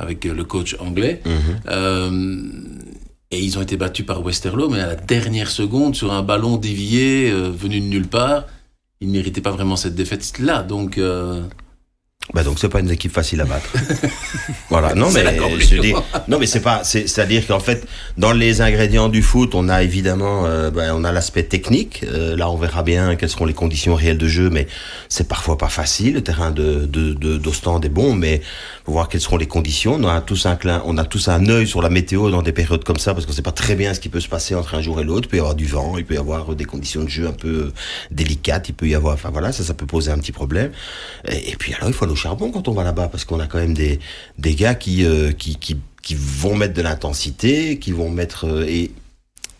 avec 0.00 0.24
le 0.24 0.44
coach 0.44 0.76
anglais. 0.80 1.22
Mhm. 1.24 1.60
Euh, 1.68 2.50
et 3.30 3.38
ils 3.38 3.58
ont 3.58 3.62
été 3.62 3.76
battus 3.76 4.04
par 4.04 4.24
Westerlo, 4.24 4.68
mais 4.68 4.80
à 4.80 4.86
la 4.86 4.96
dernière 4.96 5.50
seconde, 5.50 5.94
sur 5.94 6.12
un 6.12 6.22
ballon 6.22 6.56
dévié, 6.56 7.30
euh, 7.30 7.48
venu 7.48 7.80
de 7.80 7.86
nulle 7.86 8.08
part, 8.08 8.46
ils 9.00 9.08
ne 9.08 9.12
méritaient 9.12 9.40
pas 9.40 9.52
vraiment 9.52 9.76
cette 9.76 9.94
défaite-là. 9.94 10.62
Donc, 10.62 10.98
euh, 10.98 11.42
bah 12.32 12.44
donc 12.44 12.58
c'est 12.58 12.68
pas 12.68 12.80
une 12.80 12.90
équipe 12.90 13.12
facile 13.12 13.40
à 13.40 13.44
battre. 13.44 13.70
voilà. 14.70 14.94
Non 14.94 15.10
mais 15.10 15.24
je 15.58 15.80
dis, 15.80 15.94
non 16.28 16.38
mais 16.38 16.46
c'est 16.46 16.60
pas, 16.60 16.82
c'est 16.84 17.18
à 17.18 17.26
dire 17.26 17.46
qu'en 17.46 17.60
fait 17.60 17.86
dans 18.18 18.32
les 18.32 18.60
ingrédients 18.60 19.08
du 19.08 19.22
foot, 19.22 19.54
on 19.54 19.68
a 19.68 19.82
évidemment, 19.82 20.46
euh, 20.46 20.70
ben, 20.70 20.92
on 20.94 21.04
a 21.04 21.12
l'aspect 21.12 21.42
technique. 21.42 22.04
Euh, 22.04 22.36
là, 22.36 22.50
on 22.50 22.56
verra 22.56 22.82
bien 22.82 23.16
quelles 23.16 23.28
seront 23.28 23.46
les 23.46 23.54
conditions 23.54 23.94
réelles 23.94 24.18
de 24.18 24.28
jeu, 24.28 24.50
mais 24.50 24.66
c'est 25.08 25.26
parfois 25.26 25.58
pas 25.58 25.68
facile. 25.68 26.14
Le 26.14 26.22
terrain 26.22 26.50
de 26.50 26.86
d'Ostende 27.38 27.82
de, 27.82 27.86
est 27.86 27.90
bon, 27.90 28.14
mais 28.14 28.42
faut 28.84 28.92
voir 28.92 29.08
quelles 29.08 29.20
seront 29.20 29.36
les 29.36 29.46
conditions. 29.46 29.94
On 29.94 30.08
a 30.08 30.20
tous 30.20 30.46
un 30.46 30.56
clin, 30.56 30.82
on 30.84 30.98
a 30.98 31.04
tous 31.04 31.28
un 31.28 31.46
œil 31.48 31.66
sur 31.66 31.82
la 31.82 31.90
météo 31.90 32.30
dans 32.30 32.42
des 32.42 32.52
périodes 32.52 32.84
comme 32.84 32.98
ça 32.98 33.14
parce 33.14 33.26
qu'on 33.26 33.32
sait 33.32 33.42
pas 33.42 33.52
très 33.52 33.74
bien 33.74 33.94
ce 33.94 34.00
qui 34.00 34.08
peut 34.08 34.20
se 34.20 34.28
passer 34.28 34.54
entre 34.54 34.74
un 34.74 34.82
jour 34.82 35.00
et 35.00 35.04
l'autre. 35.04 35.26
Il 35.26 35.30
peut 35.30 35.36
y 35.36 35.40
avoir 35.40 35.54
du 35.54 35.66
vent, 35.66 35.98
il 35.98 36.04
peut 36.04 36.14
y 36.14 36.18
avoir 36.18 36.54
des 36.54 36.64
conditions 36.64 37.02
de 37.02 37.08
jeu 37.08 37.26
un 37.26 37.32
peu 37.32 37.72
délicates, 38.10 38.68
il 38.68 38.74
peut 38.74 38.86
y 38.86 38.94
avoir, 38.94 39.14
enfin 39.14 39.30
voilà, 39.30 39.52
ça, 39.52 39.64
ça 39.64 39.74
peut 39.74 39.86
poser 39.86 40.10
un 40.12 40.18
petit 40.18 40.32
problème. 40.32 40.70
Et, 41.26 41.50
et 41.50 41.56
puis 41.56 41.74
alors 41.74 41.88
il 41.88 41.92
faut 41.92 42.04
aller 42.04 42.12
charbon 42.20 42.50
quand 42.50 42.68
on 42.68 42.72
va 42.72 42.84
là-bas 42.84 43.08
parce 43.08 43.24
qu'on 43.24 43.40
a 43.40 43.46
quand 43.46 43.58
même 43.58 43.74
des, 43.74 43.98
des 44.38 44.54
gars 44.54 44.74
qui, 44.74 45.04
euh, 45.04 45.32
qui, 45.32 45.56
qui, 45.56 45.76
qui, 46.02 46.14
vont 46.14 46.54
mettre 46.54 46.74
de 46.74 46.82
l'intensité, 46.82 47.78
qui 47.78 47.92
vont 47.92 48.10
mettre 48.10 48.46
euh, 48.46 48.66
et 48.68 48.90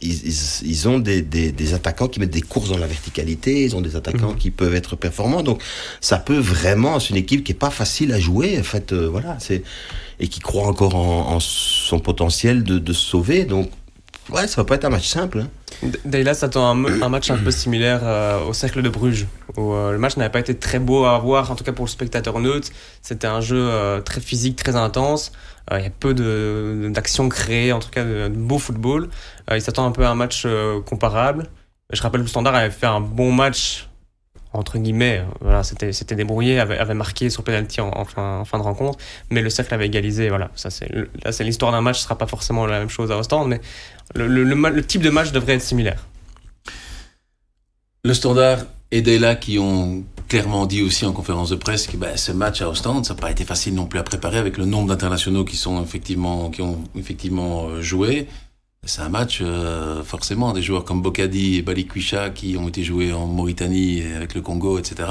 ils, 0.03 0.33
ils, 0.65 0.89
ont 0.89 0.99
des, 0.99 1.21
des, 1.21 1.53
des, 1.53 1.75
attaquants 1.75 2.09
qui 2.09 2.21
mettent 2.21 2.31
des 2.31 2.41
courses 2.41 2.71
dans 2.71 2.79
la 2.79 2.87
verticalité, 2.87 3.65
ils 3.65 3.77
ont 3.77 3.83
des 3.83 3.97
attaquants 3.97 4.31
mhm. 4.31 4.39
qui 4.39 4.51
peuvent 4.51 4.75
être 4.75 4.97
performants. 4.97 5.43
Donc 5.43 5.63
ça 6.01 6.17
peut 6.19 6.39
vraiment, 6.39 7.01
c'est 7.01 7.11
une 7.11 7.17
équipe 7.17 7.45
qui 7.45 7.53
est 7.53 7.55
pas 7.55 7.71
facile 7.71 8.13
à 8.13 8.21
jouer. 8.21 8.59
En 8.59 8.63
fait, 8.63 8.93
euh, 8.93 9.09
voilà, 9.09 9.37
c'est 9.41 9.63
et 10.19 10.29
qui 10.29 10.41
croit 10.41 10.67
encore 10.67 10.95
en, 10.95 11.35
en 11.35 11.41
son 11.41 11.99
potentiel 11.99 12.63
de, 12.63 12.79
de 12.79 12.93
se 12.93 13.05
sauver. 13.05 13.45
Donc 13.45 13.71
Ouais, 14.33 14.47
ça 14.47 14.61
va 14.61 14.65
pas 14.65 14.77
être 14.77 14.85
un 14.85 14.91
match 14.91 15.09
simple. 15.09 15.41
Hein. 15.41 15.49
Dayla 16.05 16.35
s'attend 16.35 16.71
un, 16.71 17.03
un, 17.03 17.09
match 17.09 17.31
un 17.31 17.39
peu 17.39 17.51
similaire 17.51 18.01
euh, 18.03 18.45
au 18.45 18.53
Cercle 18.53 18.83
de 18.83 18.89
Bruges, 18.89 19.27
où 19.57 19.73
euh, 19.73 19.93
le 19.93 19.99
match 19.99 20.17
n'avait 20.17 20.31
pas 20.31 20.41
été 20.41 20.55
très 20.55 20.79
beau 20.79 21.05
à 21.05 21.19
voir, 21.19 21.51
en 21.51 21.57
tout 21.57 21.65
cas 21.65 21.73
pour 21.73 21.87
le 21.87 21.91
spectateur 21.91 22.39
neutre. 22.39 22.69
C'était 23.01 23.27
un 23.27 23.41
jeu 23.41 23.59
euh, 23.59 24.01
très 24.01 24.21
physique, 24.21 24.57
très 24.57 24.77
intense. 24.77 25.33
Il 25.73 25.83
y 25.83 25.87
a 25.87 25.91
peu 25.91 26.15
d'actions 26.91 27.29
créées, 27.29 27.73
en 27.73 27.79
tout 27.79 27.91
cas 27.91 28.05
de, 28.05 28.29
beau 28.29 28.59
football. 28.59 29.09
il 29.53 29.63
s'attend 29.63 29.87
un 29.87 29.93
peu 29.93 30.05
à 30.05 30.11
un 30.11 30.17
match 30.17 30.45
comparable. 30.85 31.47
Je 31.93 32.03
rappelle 32.03 32.23
que 32.23 32.25
le 32.25 32.29
Standard 32.29 32.57
avait 32.57 32.71
fait 32.71 32.87
un 32.87 33.01
bon 33.01 33.31
match 33.31 33.89
entre 34.53 34.79
guillemets, 34.79 35.25
voilà, 35.41 35.63
c'était 35.63 36.15
débrouillé, 36.17 36.59
avait, 36.59 36.95
marqué 36.95 37.31
sur 37.31 37.45
penalty 37.45 37.81
en, 37.81 38.05
fin, 38.05 38.59
de 38.59 38.63
rencontre, 38.63 38.99
mais 39.31 39.43
le 39.43 39.51
cercle 39.51 39.73
avait 39.75 39.87
égalisé. 39.87 40.29
Voilà, 40.29 40.51
ça 40.57 40.71
c'est 40.71 41.45
l'histoire 41.45 41.71
d'un 41.71 41.81
match, 41.81 41.99
ce 41.99 42.05
sera 42.05 42.19
pas 42.19 42.27
forcément 42.27 42.67
la 42.67 42.81
même 42.81 42.89
chose 42.89 43.13
à 43.13 43.19
Ostende, 43.19 43.49
mais 43.49 43.61
le, 44.15 44.83
type 44.83 45.03
de 45.03 45.11
match 45.11 45.31
devrait 45.31 45.55
être 45.55 45.63
similaire. 45.63 46.07
Le 48.03 48.15
Standard 48.15 48.59
et 48.91 49.03
Dela 49.03 49.37
qui 49.37 49.59
ont 49.59 50.05
clairement 50.27 50.67
dit 50.67 50.83
aussi 50.83 51.05
en 51.07 51.13
conférence 51.13 51.51
de 51.51 51.57
presse 51.57 51.87
que 51.87 51.97
ben, 51.97 52.17
ce 52.17 52.33
match 52.33 52.61
à 52.63 52.69
Ostende, 52.69 53.05
ça 53.05 53.15
n'a 53.15 53.21
pas 53.21 53.31
été 53.31 53.45
facile 53.45 53.75
non 53.75 53.87
plus 53.87 53.99
à 53.99 54.03
préparer 54.03 54.39
avec 54.39 54.59
le 54.59 54.65
nombre 54.65 54.89
d'internationaux 54.89 55.45
qui 55.45 55.57
sont 55.57 55.83
effectivement 55.83 56.51
qui 56.51 56.63
ont 56.63 56.83
effectivement 56.97 57.69
euh, 57.69 57.83
joué. 57.83 58.27
C'est 58.87 59.03
un 59.03 59.09
match, 59.09 59.43
forcément, 60.05 60.53
des 60.53 60.63
joueurs 60.63 60.85
comme 60.85 61.03
Bokadi 61.03 61.57
et 61.57 61.63
Balikwisha 61.63 62.31
qui 62.31 62.57
ont 62.57 62.69
été 62.69 62.83
joués 62.83 63.13
en 63.13 63.27
Mauritanie 63.27 64.03
avec 64.17 64.35
le 64.35 64.41
Congo, 64.41 64.79
etc. 64.79 65.09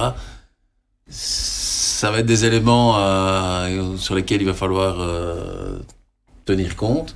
Ça 1.08 2.12
va 2.12 2.20
être 2.20 2.26
des 2.26 2.46
éléments 2.46 2.96
sur 3.98 4.16
lesquels 4.16 4.42
il 4.42 4.48
va 4.48 4.54
falloir 4.54 4.98
tenir 6.46 6.76
compte. 6.76 7.16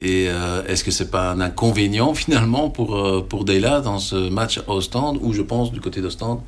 Et 0.00 0.26
est-ce 0.68 0.84
que 0.84 0.92
c'est 0.92 1.10
pas 1.10 1.32
un 1.32 1.40
inconvénient 1.40 2.14
finalement 2.22 2.70
pour, 2.70 3.26
pour 3.28 3.44
Deyla 3.44 3.80
dans 3.80 3.98
ce 3.98 4.28
match 4.30 4.58
à 4.58 4.70
Ostende 4.70 5.18
où 5.20 5.32
je 5.32 5.42
pense 5.42 5.72
du 5.72 5.80
côté 5.80 6.00
d'Ostende, 6.00 6.40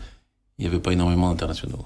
il 0.58 0.62
n'y 0.62 0.68
avait 0.68 0.80
pas 0.80 0.92
énormément 0.92 1.28
d'internationaux? 1.30 1.84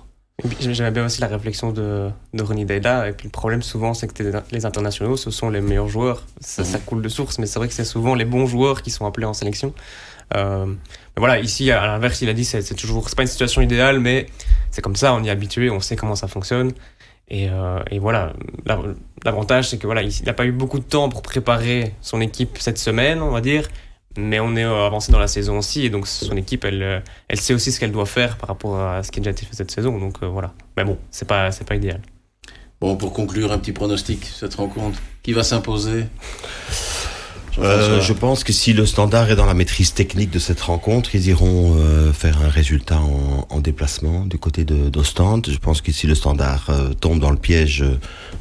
J'aimais 0.60 0.90
bien 0.90 1.06
aussi 1.06 1.20
la 1.20 1.28
réflexion 1.28 1.72
de, 1.72 2.10
de 2.34 2.42
Ronnie 2.42 2.64
Dayla. 2.64 3.08
Et 3.08 3.12
puis 3.12 3.26
le 3.26 3.30
problème, 3.30 3.62
souvent, 3.62 3.94
c'est 3.94 4.12
que 4.12 4.42
les 4.50 4.66
internationaux, 4.66 5.16
ce 5.16 5.30
sont 5.30 5.50
les 5.50 5.60
meilleurs 5.60 5.88
joueurs. 5.88 6.24
Ça, 6.40 6.64
ça 6.64 6.78
mhm. 6.78 6.84
coule 6.84 7.02
de 7.02 7.08
source, 7.08 7.38
mais 7.38 7.46
c'est 7.46 7.58
vrai 7.58 7.68
que 7.68 7.74
c'est 7.74 7.84
souvent 7.84 8.14
les 8.14 8.24
bons 8.24 8.46
joueurs 8.46 8.82
qui 8.82 8.90
sont 8.90 9.06
appelés 9.06 9.26
en 9.26 9.34
sélection. 9.34 9.72
Euh, 10.34 10.66
mais 10.66 11.18
voilà, 11.18 11.38
ici, 11.38 11.70
à 11.70 11.86
l'inverse, 11.86 12.20
il 12.22 12.28
a 12.28 12.32
dit, 12.32 12.44
c'est 12.44 12.74
toujours, 12.74 13.08
c'est 13.08 13.16
pas 13.16 13.22
une 13.22 13.28
situation 13.28 13.60
idéale, 13.60 14.00
mais 14.00 14.26
c'est 14.70 14.82
comme 14.82 14.96
ça, 14.96 15.14
on 15.14 15.22
y 15.22 15.28
est 15.28 15.30
habitué, 15.30 15.70
on 15.70 15.80
sait 15.80 15.96
comment 15.96 16.16
ça 16.16 16.26
fonctionne. 16.26 16.72
Et, 17.28 17.48
euh, 17.48 17.80
et 17.90 17.98
voilà, 17.98 18.32
l'avantage, 19.24 19.68
c'est 19.68 19.78
que 19.78 19.86
voilà, 19.86 20.02
il 20.02 20.12
n'a 20.26 20.32
pas 20.32 20.44
eu 20.44 20.52
beaucoup 20.52 20.78
de 20.78 20.84
temps 20.84 21.08
pour 21.08 21.22
préparer 21.22 21.94
son 22.00 22.20
équipe 22.20 22.58
cette 22.58 22.78
semaine, 22.78 23.22
on 23.22 23.30
va 23.30 23.40
dire 23.40 23.68
mais 24.16 24.40
on 24.40 24.56
est 24.56 24.64
euh, 24.64 24.86
avancé 24.86 25.12
dans 25.12 25.18
la 25.18 25.28
saison 25.28 25.58
aussi 25.58 25.84
et 25.84 25.90
donc 25.90 26.06
son 26.06 26.36
équipe 26.36 26.64
elle, 26.64 26.82
euh, 26.82 27.00
elle 27.28 27.40
sait 27.40 27.54
aussi 27.54 27.72
ce 27.72 27.80
qu'elle 27.80 27.92
doit 27.92 28.06
faire 28.06 28.36
par 28.36 28.48
rapport 28.48 28.78
à 28.78 29.02
ce 29.02 29.10
qui 29.10 29.18
a 29.18 29.22
déjà 29.22 29.30
été 29.30 29.44
fait 29.46 29.54
cette 29.54 29.70
saison 29.70 29.98
donc 29.98 30.16
euh, 30.22 30.26
voilà. 30.26 30.52
Mais 30.76 30.84
bon 30.84 30.98
c'est 31.10 31.28
pas 31.28 31.50
c'est 31.50 31.66
pas 31.66 31.76
idéal. 31.76 32.00
Bon 32.80 32.96
pour 32.96 33.12
conclure 33.12 33.52
un 33.52 33.58
petit 33.58 33.72
pronostic 33.72 34.24
cette 34.24 34.54
rencontre 34.54 34.98
qui 35.22 35.32
va 35.32 35.42
s'imposer? 35.42 36.04
Euh, 37.58 38.00
je 38.00 38.14
pense 38.14 38.44
que 38.44 38.52
si 38.52 38.72
le 38.72 38.86
standard 38.86 39.30
est 39.30 39.36
dans 39.36 39.44
la 39.44 39.52
maîtrise 39.52 39.92
technique 39.92 40.30
de 40.30 40.38
cette 40.38 40.60
rencontre, 40.62 41.14
ils 41.14 41.28
iront 41.28 41.76
euh, 41.76 42.10
faire 42.10 42.40
un 42.40 42.48
résultat 42.48 42.98
en, 42.98 43.46
en 43.50 43.60
déplacement 43.60 44.24
du 44.24 44.38
côté 44.38 44.64
d'Ostende. 44.64 45.46
Je 45.50 45.58
pense 45.58 45.82
que 45.82 45.92
si 45.92 46.06
le 46.06 46.14
standard 46.14 46.70
euh, 46.70 46.94
tombe 46.94 47.20
dans 47.20 47.30
le 47.30 47.36
piège 47.36 47.84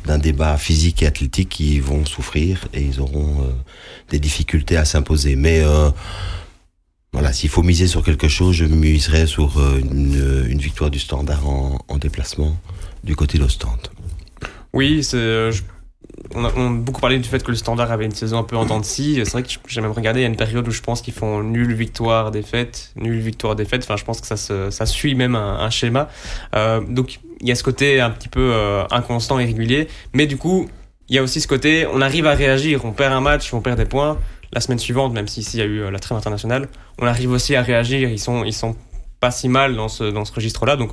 d'un 0.05 0.17
débat 0.17 0.55
physique 0.55 1.03
et 1.03 1.07
athlétique, 1.07 1.59
ils 1.59 1.81
vont 1.81 2.05
souffrir 2.05 2.69
et 2.73 2.81
ils 2.81 3.01
auront 3.01 3.45
des 4.11 4.19
difficultés 4.19 4.77
à 4.77 4.85
s'imposer. 4.85 5.35
Mais 5.35 5.63
voilà, 7.13 7.33
s'il 7.33 7.49
faut 7.49 7.63
miser 7.63 7.87
sur 7.87 8.03
quelque 8.03 8.27
chose, 8.27 8.55
je 8.55 8.65
miserais 8.65 9.25
sur 9.25 9.59
une, 9.77 10.45
une, 10.47 10.59
victoire 10.59 10.91
du 10.91 10.99
standard 10.99 11.47
en, 11.47 11.79
en 11.87 11.97
déplacement 11.97 12.55
du 13.03 13.15
côté 13.15 13.37
d'Ostende. 13.37 13.87
Oui, 14.73 15.03
c'est 15.03 15.51
on 16.35 16.45
a, 16.45 16.51
beaucoup 16.69 17.01
parlé 17.01 17.19
du 17.19 17.27
fait 17.27 17.43
que 17.43 17.51
le 17.51 17.57
Standard 17.57 17.91
avait 17.91 18.05
une 18.05 18.13
saison 18.13 18.37
un 18.37 18.43
peu 18.43 18.55
en 18.55 18.65
dents 18.65 18.79
de 18.79 18.85
scie. 18.85 19.21
C'est 19.23 19.31
vrai 19.31 19.43
que 19.43 19.49
j'ai 19.67 19.81
même 19.81 19.91
regardé, 19.91 20.19
il 20.19 20.23
y 20.23 20.25
a 20.25 20.29
une 20.29 20.37
période 20.37 20.67
où 20.67 20.71
je 20.71 20.81
pense 20.81 21.01
qu'ils 21.01 21.13
font 21.13 21.43
nulle 21.43 21.73
victoire, 21.73 22.31
défaite, 22.31 22.91
nulle 22.95 23.19
victoire, 23.19 23.55
défaite. 23.55 23.83
Enfin, 23.83 23.97
je 23.97 24.03
pense 24.03 24.21
que 24.21 24.27
ça, 24.27 24.37
ça 24.71 24.85
suit 24.85 25.15
même 25.15 25.35
un, 25.35 25.69
schéma. 25.69 26.09
Euh, 26.55 26.81
donc, 26.81 27.19
il 27.41 27.47
y 27.47 27.51
a 27.51 27.55
ce 27.55 27.63
côté 27.63 27.99
un 27.99 28.11
petit 28.11 28.29
peu 28.29 28.51
euh, 28.53 28.83
inconstant 28.91 29.39
et 29.39 29.45
régulier. 29.45 29.87
Mais 30.13 30.27
du 30.27 30.37
coup, 30.37 30.69
il 31.11 31.15
y 31.15 31.17
a 31.17 31.23
aussi 31.23 31.41
ce 31.41 31.47
côté, 31.47 31.85
on 31.91 31.99
arrive 31.99 32.25
à 32.25 32.33
réagir. 32.33 32.85
On 32.85 32.93
perd 32.93 33.11
un 33.11 33.19
match, 33.19 33.53
on 33.53 33.59
perd 33.59 33.77
des 33.77 33.85
points. 33.85 34.17
La 34.53 34.61
semaine 34.61 34.79
suivante, 34.79 35.11
même 35.11 35.27
si 35.27 35.41
ici 35.41 35.57
il 35.57 35.59
y 35.59 35.63
a 35.63 35.65
eu 35.65 35.81
euh, 35.81 35.91
la 35.91 35.99
trêve 35.99 36.17
internationale, 36.17 36.69
on 36.99 37.05
arrive 37.05 37.31
aussi 37.31 37.53
à 37.53 37.61
réagir. 37.61 38.09
Ils 38.09 38.17
sont, 38.17 38.45
ils 38.45 38.53
sont 38.53 38.77
pas 39.19 39.29
si 39.29 39.49
mal 39.49 39.75
dans 39.75 39.89
ce, 39.89 40.05
dans 40.05 40.23
ce 40.23 40.31
registre-là. 40.31 40.77
Donc, 40.77 40.91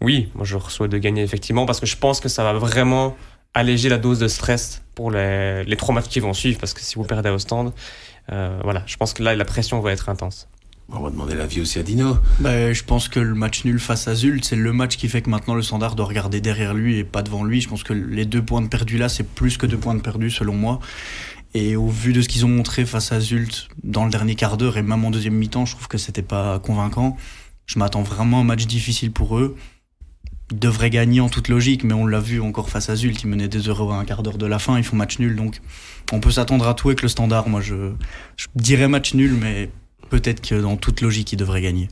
oui, 0.00 0.28
moi 0.34 0.44
je 0.44 0.58
souhaite 0.58 0.90
de 0.90 0.98
gagner 0.98 1.22
effectivement 1.22 1.66
parce 1.66 1.78
que 1.78 1.86
je 1.86 1.96
pense 1.96 2.18
que 2.18 2.28
ça 2.28 2.42
va 2.42 2.52
vraiment 2.54 3.16
alléger 3.54 3.88
la 3.88 3.98
dose 3.98 4.18
de 4.18 4.26
stress 4.26 4.82
pour 4.96 5.12
les, 5.12 5.62
les 5.62 5.76
trois 5.76 5.94
matchs 5.94 6.08
qui 6.08 6.18
vont 6.18 6.34
suivre, 6.34 6.58
parce 6.58 6.74
que 6.74 6.80
si 6.80 6.96
vous 6.96 7.04
perdez 7.04 7.30
au 7.30 7.38
stand, 7.38 7.72
euh, 8.32 8.58
voilà, 8.64 8.82
je 8.86 8.96
pense 8.96 9.14
que 9.14 9.22
là, 9.22 9.36
la 9.36 9.44
pression 9.44 9.78
va 9.78 9.92
être 9.92 10.08
intense. 10.08 10.48
On 10.92 11.00
va 11.00 11.10
demander 11.10 11.34
l'avis 11.34 11.60
aussi 11.60 11.78
à 11.78 11.82
Dino. 11.82 12.18
Bah, 12.40 12.72
je 12.72 12.82
pense 12.84 13.08
que 13.08 13.18
le 13.18 13.34
match 13.34 13.64
nul 13.64 13.80
face 13.80 14.06
à 14.06 14.14
Zult, 14.14 14.44
c'est 14.44 14.56
le 14.56 14.72
match 14.72 14.96
qui 14.96 15.08
fait 15.08 15.22
que 15.22 15.30
maintenant 15.30 15.54
le 15.54 15.62
standard 15.62 15.96
doit 15.96 16.06
regarder 16.06 16.40
derrière 16.40 16.74
lui 16.74 16.98
et 16.98 17.04
pas 17.04 17.22
devant 17.22 17.42
lui. 17.42 17.60
Je 17.60 17.68
pense 17.68 17.82
que 17.82 17.92
les 17.92 18.26
deux 18.26 18.42
points 18.42 18.62
de 18.62 18.68
perdus 18.68 18.98
là, 18.98 19.08
c'est 19.08 19.24
plus 19.24 19.56
que 19.56 19.66
deux 19.66 19.78
points 19.78 19.94
de 19.94 20.00
perdus 20.00 20.30
selon 20.30 20.54
moi. 20.54 20.80
Et 21.54 21.76
au 21.76 21.88
vu 21.88 22.12
de 22.12 22.20
ce 22.20 22.28
qu'ils 22.28 22.44
ont 22.44 22.48
montré 22.48 22.84
face 22.84 23.12
à 23.12 23.20
Zult 23.20 23.68
dans 23.82 24.04
le 24.04 24.10
dernier 24.10 24.34
quart 24.34 24.56
d'heure 24.56 24.76
et 24.76 24.82
même 24.82 25.04
en 25.04 25.10
deuxième 25.10 25.34
mi-temps, 25.34 25.66
je 25.66 25.74
trouve 25.74 25.88
que 25.88 25.98
c'était 25.98 26.22
pas 26.22 26.58
convaincant. 26.58 27.16
Je 27.66 27.78
m'attends 27.78 28.02
vraiment 28.02 28.38
à 28.38 28.40
un 28.40 28.44
match 28.44 28.66
difficile 28.66 29.10
pour 29.10 29.38
eux 29.38 29.56
ils 30.50 30.58
devraient 30.58 30.90
gagner 30.90 31.20
en 31.20 31.28
toute 31.28 31.48
logique, 31.48 31.84
mais 31.84 31.94
on 31.94 32.06
l'a 32.06 32.20
vu 32.20 32.40
encore 32.40 32.68
face 32.68 32.90
à 32.90 32.96
Zult, 32.96 33.22
ils 33.22 33.26
menaient 33.26 33.48
des 33.48 33.60
euros 33.60 33.90
à 33.90 33.96
un 33.96 34.04
quart 34.04 34.22
d'heure 34.22 34.38
de 34.38 34.46
la 34.46 34.58
fin, 34.58 34.76
ils 34.76 34.84
font 34.84 34.96
match 34.96 35.18
nul, 35.18 35.36
donc 35.36 35.60
on 36.12 36.20
peut 36.20 36.30
s'attendre 36.30 36.68
à 36.68 36.74
tout 36.74 36.88
avec 36.88 37.02
le 37.02 37.08
standard. 37.08 37.48
Moi, 37.48 37.60
je, 37.60 37.92
dirais 38.54 38.88
match 38.88 39.14
nul, 39.14 39.34
mais 39.40 39.70
peut-être 40.20 40.40
que 40.40 40.54
dans 40.54 40.76
toute 40.76 41.00
logique, 41.00 41.32
ils 41.32 41.36
devraient 41.36 41.60
gagner. 41.60 41.88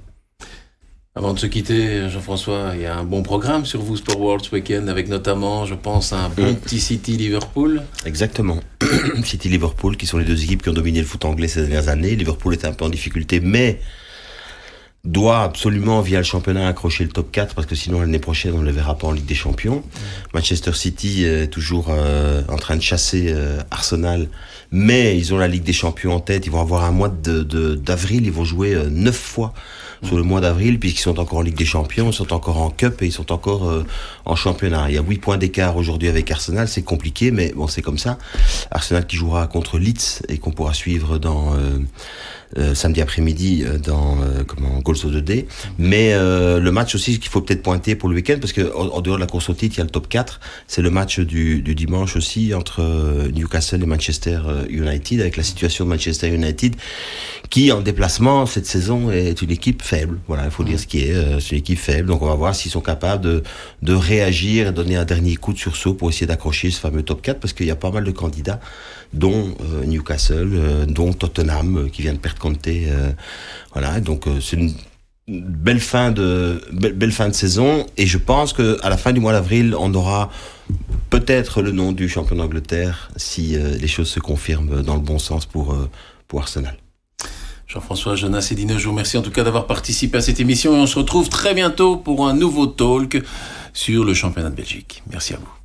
Avant 1.17 1.35
de 1.35 1.39
se 1.41 1.47
quitter, 1.47 2.09
Jean-François, 2.09 2.71
il 2.75 2.83
y 2.83 2.87
a 2.87 2.97
un 2.97 3.03
bon 3.03 3.23
programme 3.23 3.67
sur 3.67 3.83
vous 3.83 3.97
Sport 3.97 4.21
World 4.21 4.45
ce 4.45 4.55
week-end, 4.55 4.87
avec 4.87 5.09
notamment, 5.09 5.67
je 5.67 5.75
pense, 5.75 6.13
un 6.13 6.29
bon 6.29 6.55
petit 6.55 6.81
City 6.81 7.17
Liverpool. 7.17 7.83
Exactement. 8.07 8.61
City 9.25 9.49
Liverpool, 9.49 9.97
qui 9.97 10.07
sont 10.07 10.19
les 10.19 10.25
deux 10.25 10.43
équipes 10.45 10.63
qui 10.63 10.69
ont 10.69 10.73
dominé 10.73 11.01
le 11.01 11.07
foot 11.07 11.25
anglais 11.25 11.49
ces 11.49 11.63
dernières 11.63 11.89
années. 11.89 12.15
Liverpool 12.15 12.55
était 12.55 12.69
un 12.69 12.73
peu 12.73 12.85
en 12.85 12.91
difficulté, 12.91 13.41
mais 13.41 13.81
doit 15.05 15.43
absolument, 15.43 16.01
via 16.01 16.19
le 16.19 16.25
championnat, 16.25 16.69
accrocher 16.69 17.03
le 17.03 17.11
top 17.11 17.33
4 17.33 17.57
parce 17.57 17.67
que 17.67 17.75
sinon 17.75 18.01
l'année 18.01 18.21
prochaine, 18.21 18.55
on 18.55 18.59
ne 18.59 18.67
le 18.67 18.71
verra 18.71 18.97
pas 18.97 19.09
en 19.09 19.13
Ligue 19.13 19.27
des 19.27 19.35
Champions. 19.35 19.83
Manchester 20.33 20.73
City 20.75 21.25
est 21.25 21.49
toujours 21.49 21.87
euh, 21.91 22.43
en 22.49 22.57
train 22.57 22.77
de 22.77 22.83
chasser 22.83 23.27
euh, 23.31 23.61
Arsenal, 23.73 24.29
mais 24.71 25.19
ils 25.19 25.35
ont 25.35 25.39
la 25.39 25.49
Ligue 25.49 25.65
des 25.65 25.73
Champions 25.73 26.15
en 26.15 26.21
tête. 26.21 26.47
Ils 26.47 26.53
vont 26.53 26.61
avoir 26.61 26.85
un 26.85 26.93
mois 26.93 27.09
d'avril, 27.09 27.49
de, 27.49 27.75
d'avril 27.75 28.27
ils 28.27 28.33
vont 28.33 28.45
jouer 28.45 28.75
euh, 28.75 28.89
neuf 28.91 29.17
fois 29.17 29.55
sur 30.05 30.17
le 30.17 30.23
mois 30.23 30.41
d'avril 30.41 30.79
puisqu'ils 30.81 31.03
sont 31.03 31.19
encore 31.19 31.39
en 31.39 31.43
Ligue 31.43 31.57
des 31.57 31.65
Champions, 31.65 32.11
ils 32.11 32.15
sont 32.15 32.33
encore 32.33 32.59
en 32.59 32.71
Cup 32.71 33.03
et 33.03 33.07
ils 33.07 33.13
sont 33.13 33.31
encore 33.33 33.85
en 34.25 34.35
championnat. 34.35 34.87
Il 34.89 34.97
y 34.97 34.99
a 34.99 35.03
8 35.03 35.19
points 35.19 35.39
d'écart 35.39 35.77
aujourd'hui 35.77 36.09
avec 36.09 36.29
Arsenal, 36.29 36.67
c'est 36.67 36.83
compliqué, 36.83 37.31
mais 37.31 37.53
bon, 37.55 37.69
c'est 37.69 37.83
comme 37.83 37.99
ça. 37.99 38.19
Arsenal 38.73 39.07
qui 39.07 39.15
jouera 39.15 39.47
contre 39.47 39.79
Leeds 39.79 40.23
et 40.29 40.39
qu'on 40.39 40.51
pourra 40.51 40.75
suivre 40.75 41.19
dans 41.19 41.55
euh, 42.59 42.75
samedi 42.75 43.01
après-midi 43.01 43.65
euh, 43.65 43.79
dans 43.79 44.19
euh, 44.21 44.45
comment 44.93 45.13
Goals 45.13 45.23
2D. 45.23 45.47
Mais 45.79 46.13
le 46.15 46.71
match 46.71 46.95
aussi 46.95 47.19
qu'il 47.19 47.31
faut 47.31 47.41
peut-être 47.41 47.63
pointer 47.63 47.95
pour 47.95 48.09
le 48.09 48.17
week-end, 48.17 48.37
parce 48.41 48.53
que 48.53 48.75
en, 48.75 49.01
dehors 49.01 49.17
de 49.17 49.21
la 49.21 49.27
course 49.27 49.49
au 49.49 49.55
titre, 49.55 49.77
il 49.77 49.79
y 49.79 49.81
a 49.81 49.85
le 49.85 49.91
top 49.91 50.09
4. 50.09 50.41
C'est 50.67 50.83
le 50.83 50.91
match 50.91 51.21
du, 51.21 51.63
dimanche 51.63 52.17
aussi 52.17 52.55
entre 52.55 52.83
Newcastle 53.33 53.83
et 53.83 53.87
Manchester 53.87 54.41
United, 54.69 55.21
avec 55.21 55.37
la 55.37 55.43
situation 55.43 55.85
de 55.85 55.91
Manchester 55.91 56.29
United, 56.29 56.77
qui 57.51 57.73
en 57.73 57.81
déplacement 57.81 58.47
cette 58.47 58.67
saison 58.67 59.11
est 59.11 59.41
une 59.43 59.51
équipe 59.51 59.83
faible. 59.83 60.19
Voilà, 60.29 60.45
il 60.45 60.51
faut 60.51 60.65
dire 60.65 60.79
ce 60.79 60.87
qui 60.87 61.01
est. 61.01 61.41
c'est 61.41 61.53
une 61.53 61.59
équipe 61.59 61.79
faible. 61.79 62.09
Donc 62.09 62.23
on 62.23 62.27
va 62.27 62.35
voir 62.35 62.55
s'ils 62.55 62.71
sont 62.71 62.81
capables 62.81 63.43
de, 63.83 63.95
réagir 63.95 64.69
et 64.69 64.73
donner 64.73 64.97
un 64.97 65.05
dernier 65.05 65.37
coup 65.37 65.53
de 65.53 65.59
sursaut 65.59 65.95
pour 65.95 66.09
essayer 66.09 66.27
d'accrocher 66.27 66.71
ce 66.71 66.81
fameux 66.81 67.03
top 67.03 67.23
4, 67.23 67.41
parce 67.41 67.53
qu'il 67.53 67.67
y 67.67 67.71
a 67.71 67.77
pas 67.77 67.91
mal 67.91 68.05
de 68.05 68.11
candidats 68.11 68.61
dont 69.13 69.55
euh, 69.61 69.85
Newcastle, 69.85 70.51
euh, 70.55 70.87
dont 70.87 71.13
Tottenham 71.13 71.77
euh, 71.77 71.89
qui 71.89 72.03
vient 72.03 72.15
de 72.15 72.19
perdre 72.19 72.39
Conte. 72.39 72.69
voilà, 73.73 74.01
donc 74.01 74.25
c'est 74.41 74.57
une 74.57 74.73
belle 75.29 75.81
fin 75.81 76.11
de 76.11 76.61
saison 77.33 77.87
et 77.97 78.07
je 78.07 78.19
pense 78.19 78.53
que 78.53 78.79
à 78.83 78.91
la 78.91 78.97
fin 78.97 79.13
du 79.13 79.21
mois 79.21 79.33
d'avril 79.33 79.75
on 79.79 79.95
aura 79.95 80.31
peut-être 81.11 81.63
le 81.63 81.71
nom 81.71 81.93
du 81.93 82.09
champion 82.09 82.37
d'Angleterre 82.37 83.11
si 83.17 83.57
les 83.57 83.89
choses 83.89 84.09
se 84.09 84.21
confirment 84.21 84.83
dans 84.83 84.95
le 84.95 85.01
bon 85.01 85.19
sens 85.19 85.47
pour 85.47 85.77
pour 86.27 86.41
Arsenal. 86.41 86.77
Jean-François 87.73 88.17
Jonas 88.17 88.49
et 88.51 88.55
Dino, 88.55 88.77
je 88.77 88.85
vous 88.85 88.91
remercie 88.91 89.17
en 89.17 89.23
tout 89.23 89.31
cas 89.31 89.45
d'avoir 89.45 89.67
participé 89.67 90.19
à 90.19 90.21
cette 90.21 90.41
émission 90.41 90.77
et 90.77 90.79
on 90.79 90.87
se 90.87 90.99
retrouve 90.99 91.31
très 91.31 91.55
bientôt 91.55 91.97
pour 91.97 92.29
un 92.29 92.35
nouveau 92.35 92.67
talk 92.67 93.23
sur 93.73 94.05
le 94.05 94.13
championnat 94.13 94.51
de 94.51 94.57
Belgique. 94.57 95.03
Merci 95.11 95.33
à 95.33 95.39
vous. 95.39 95.62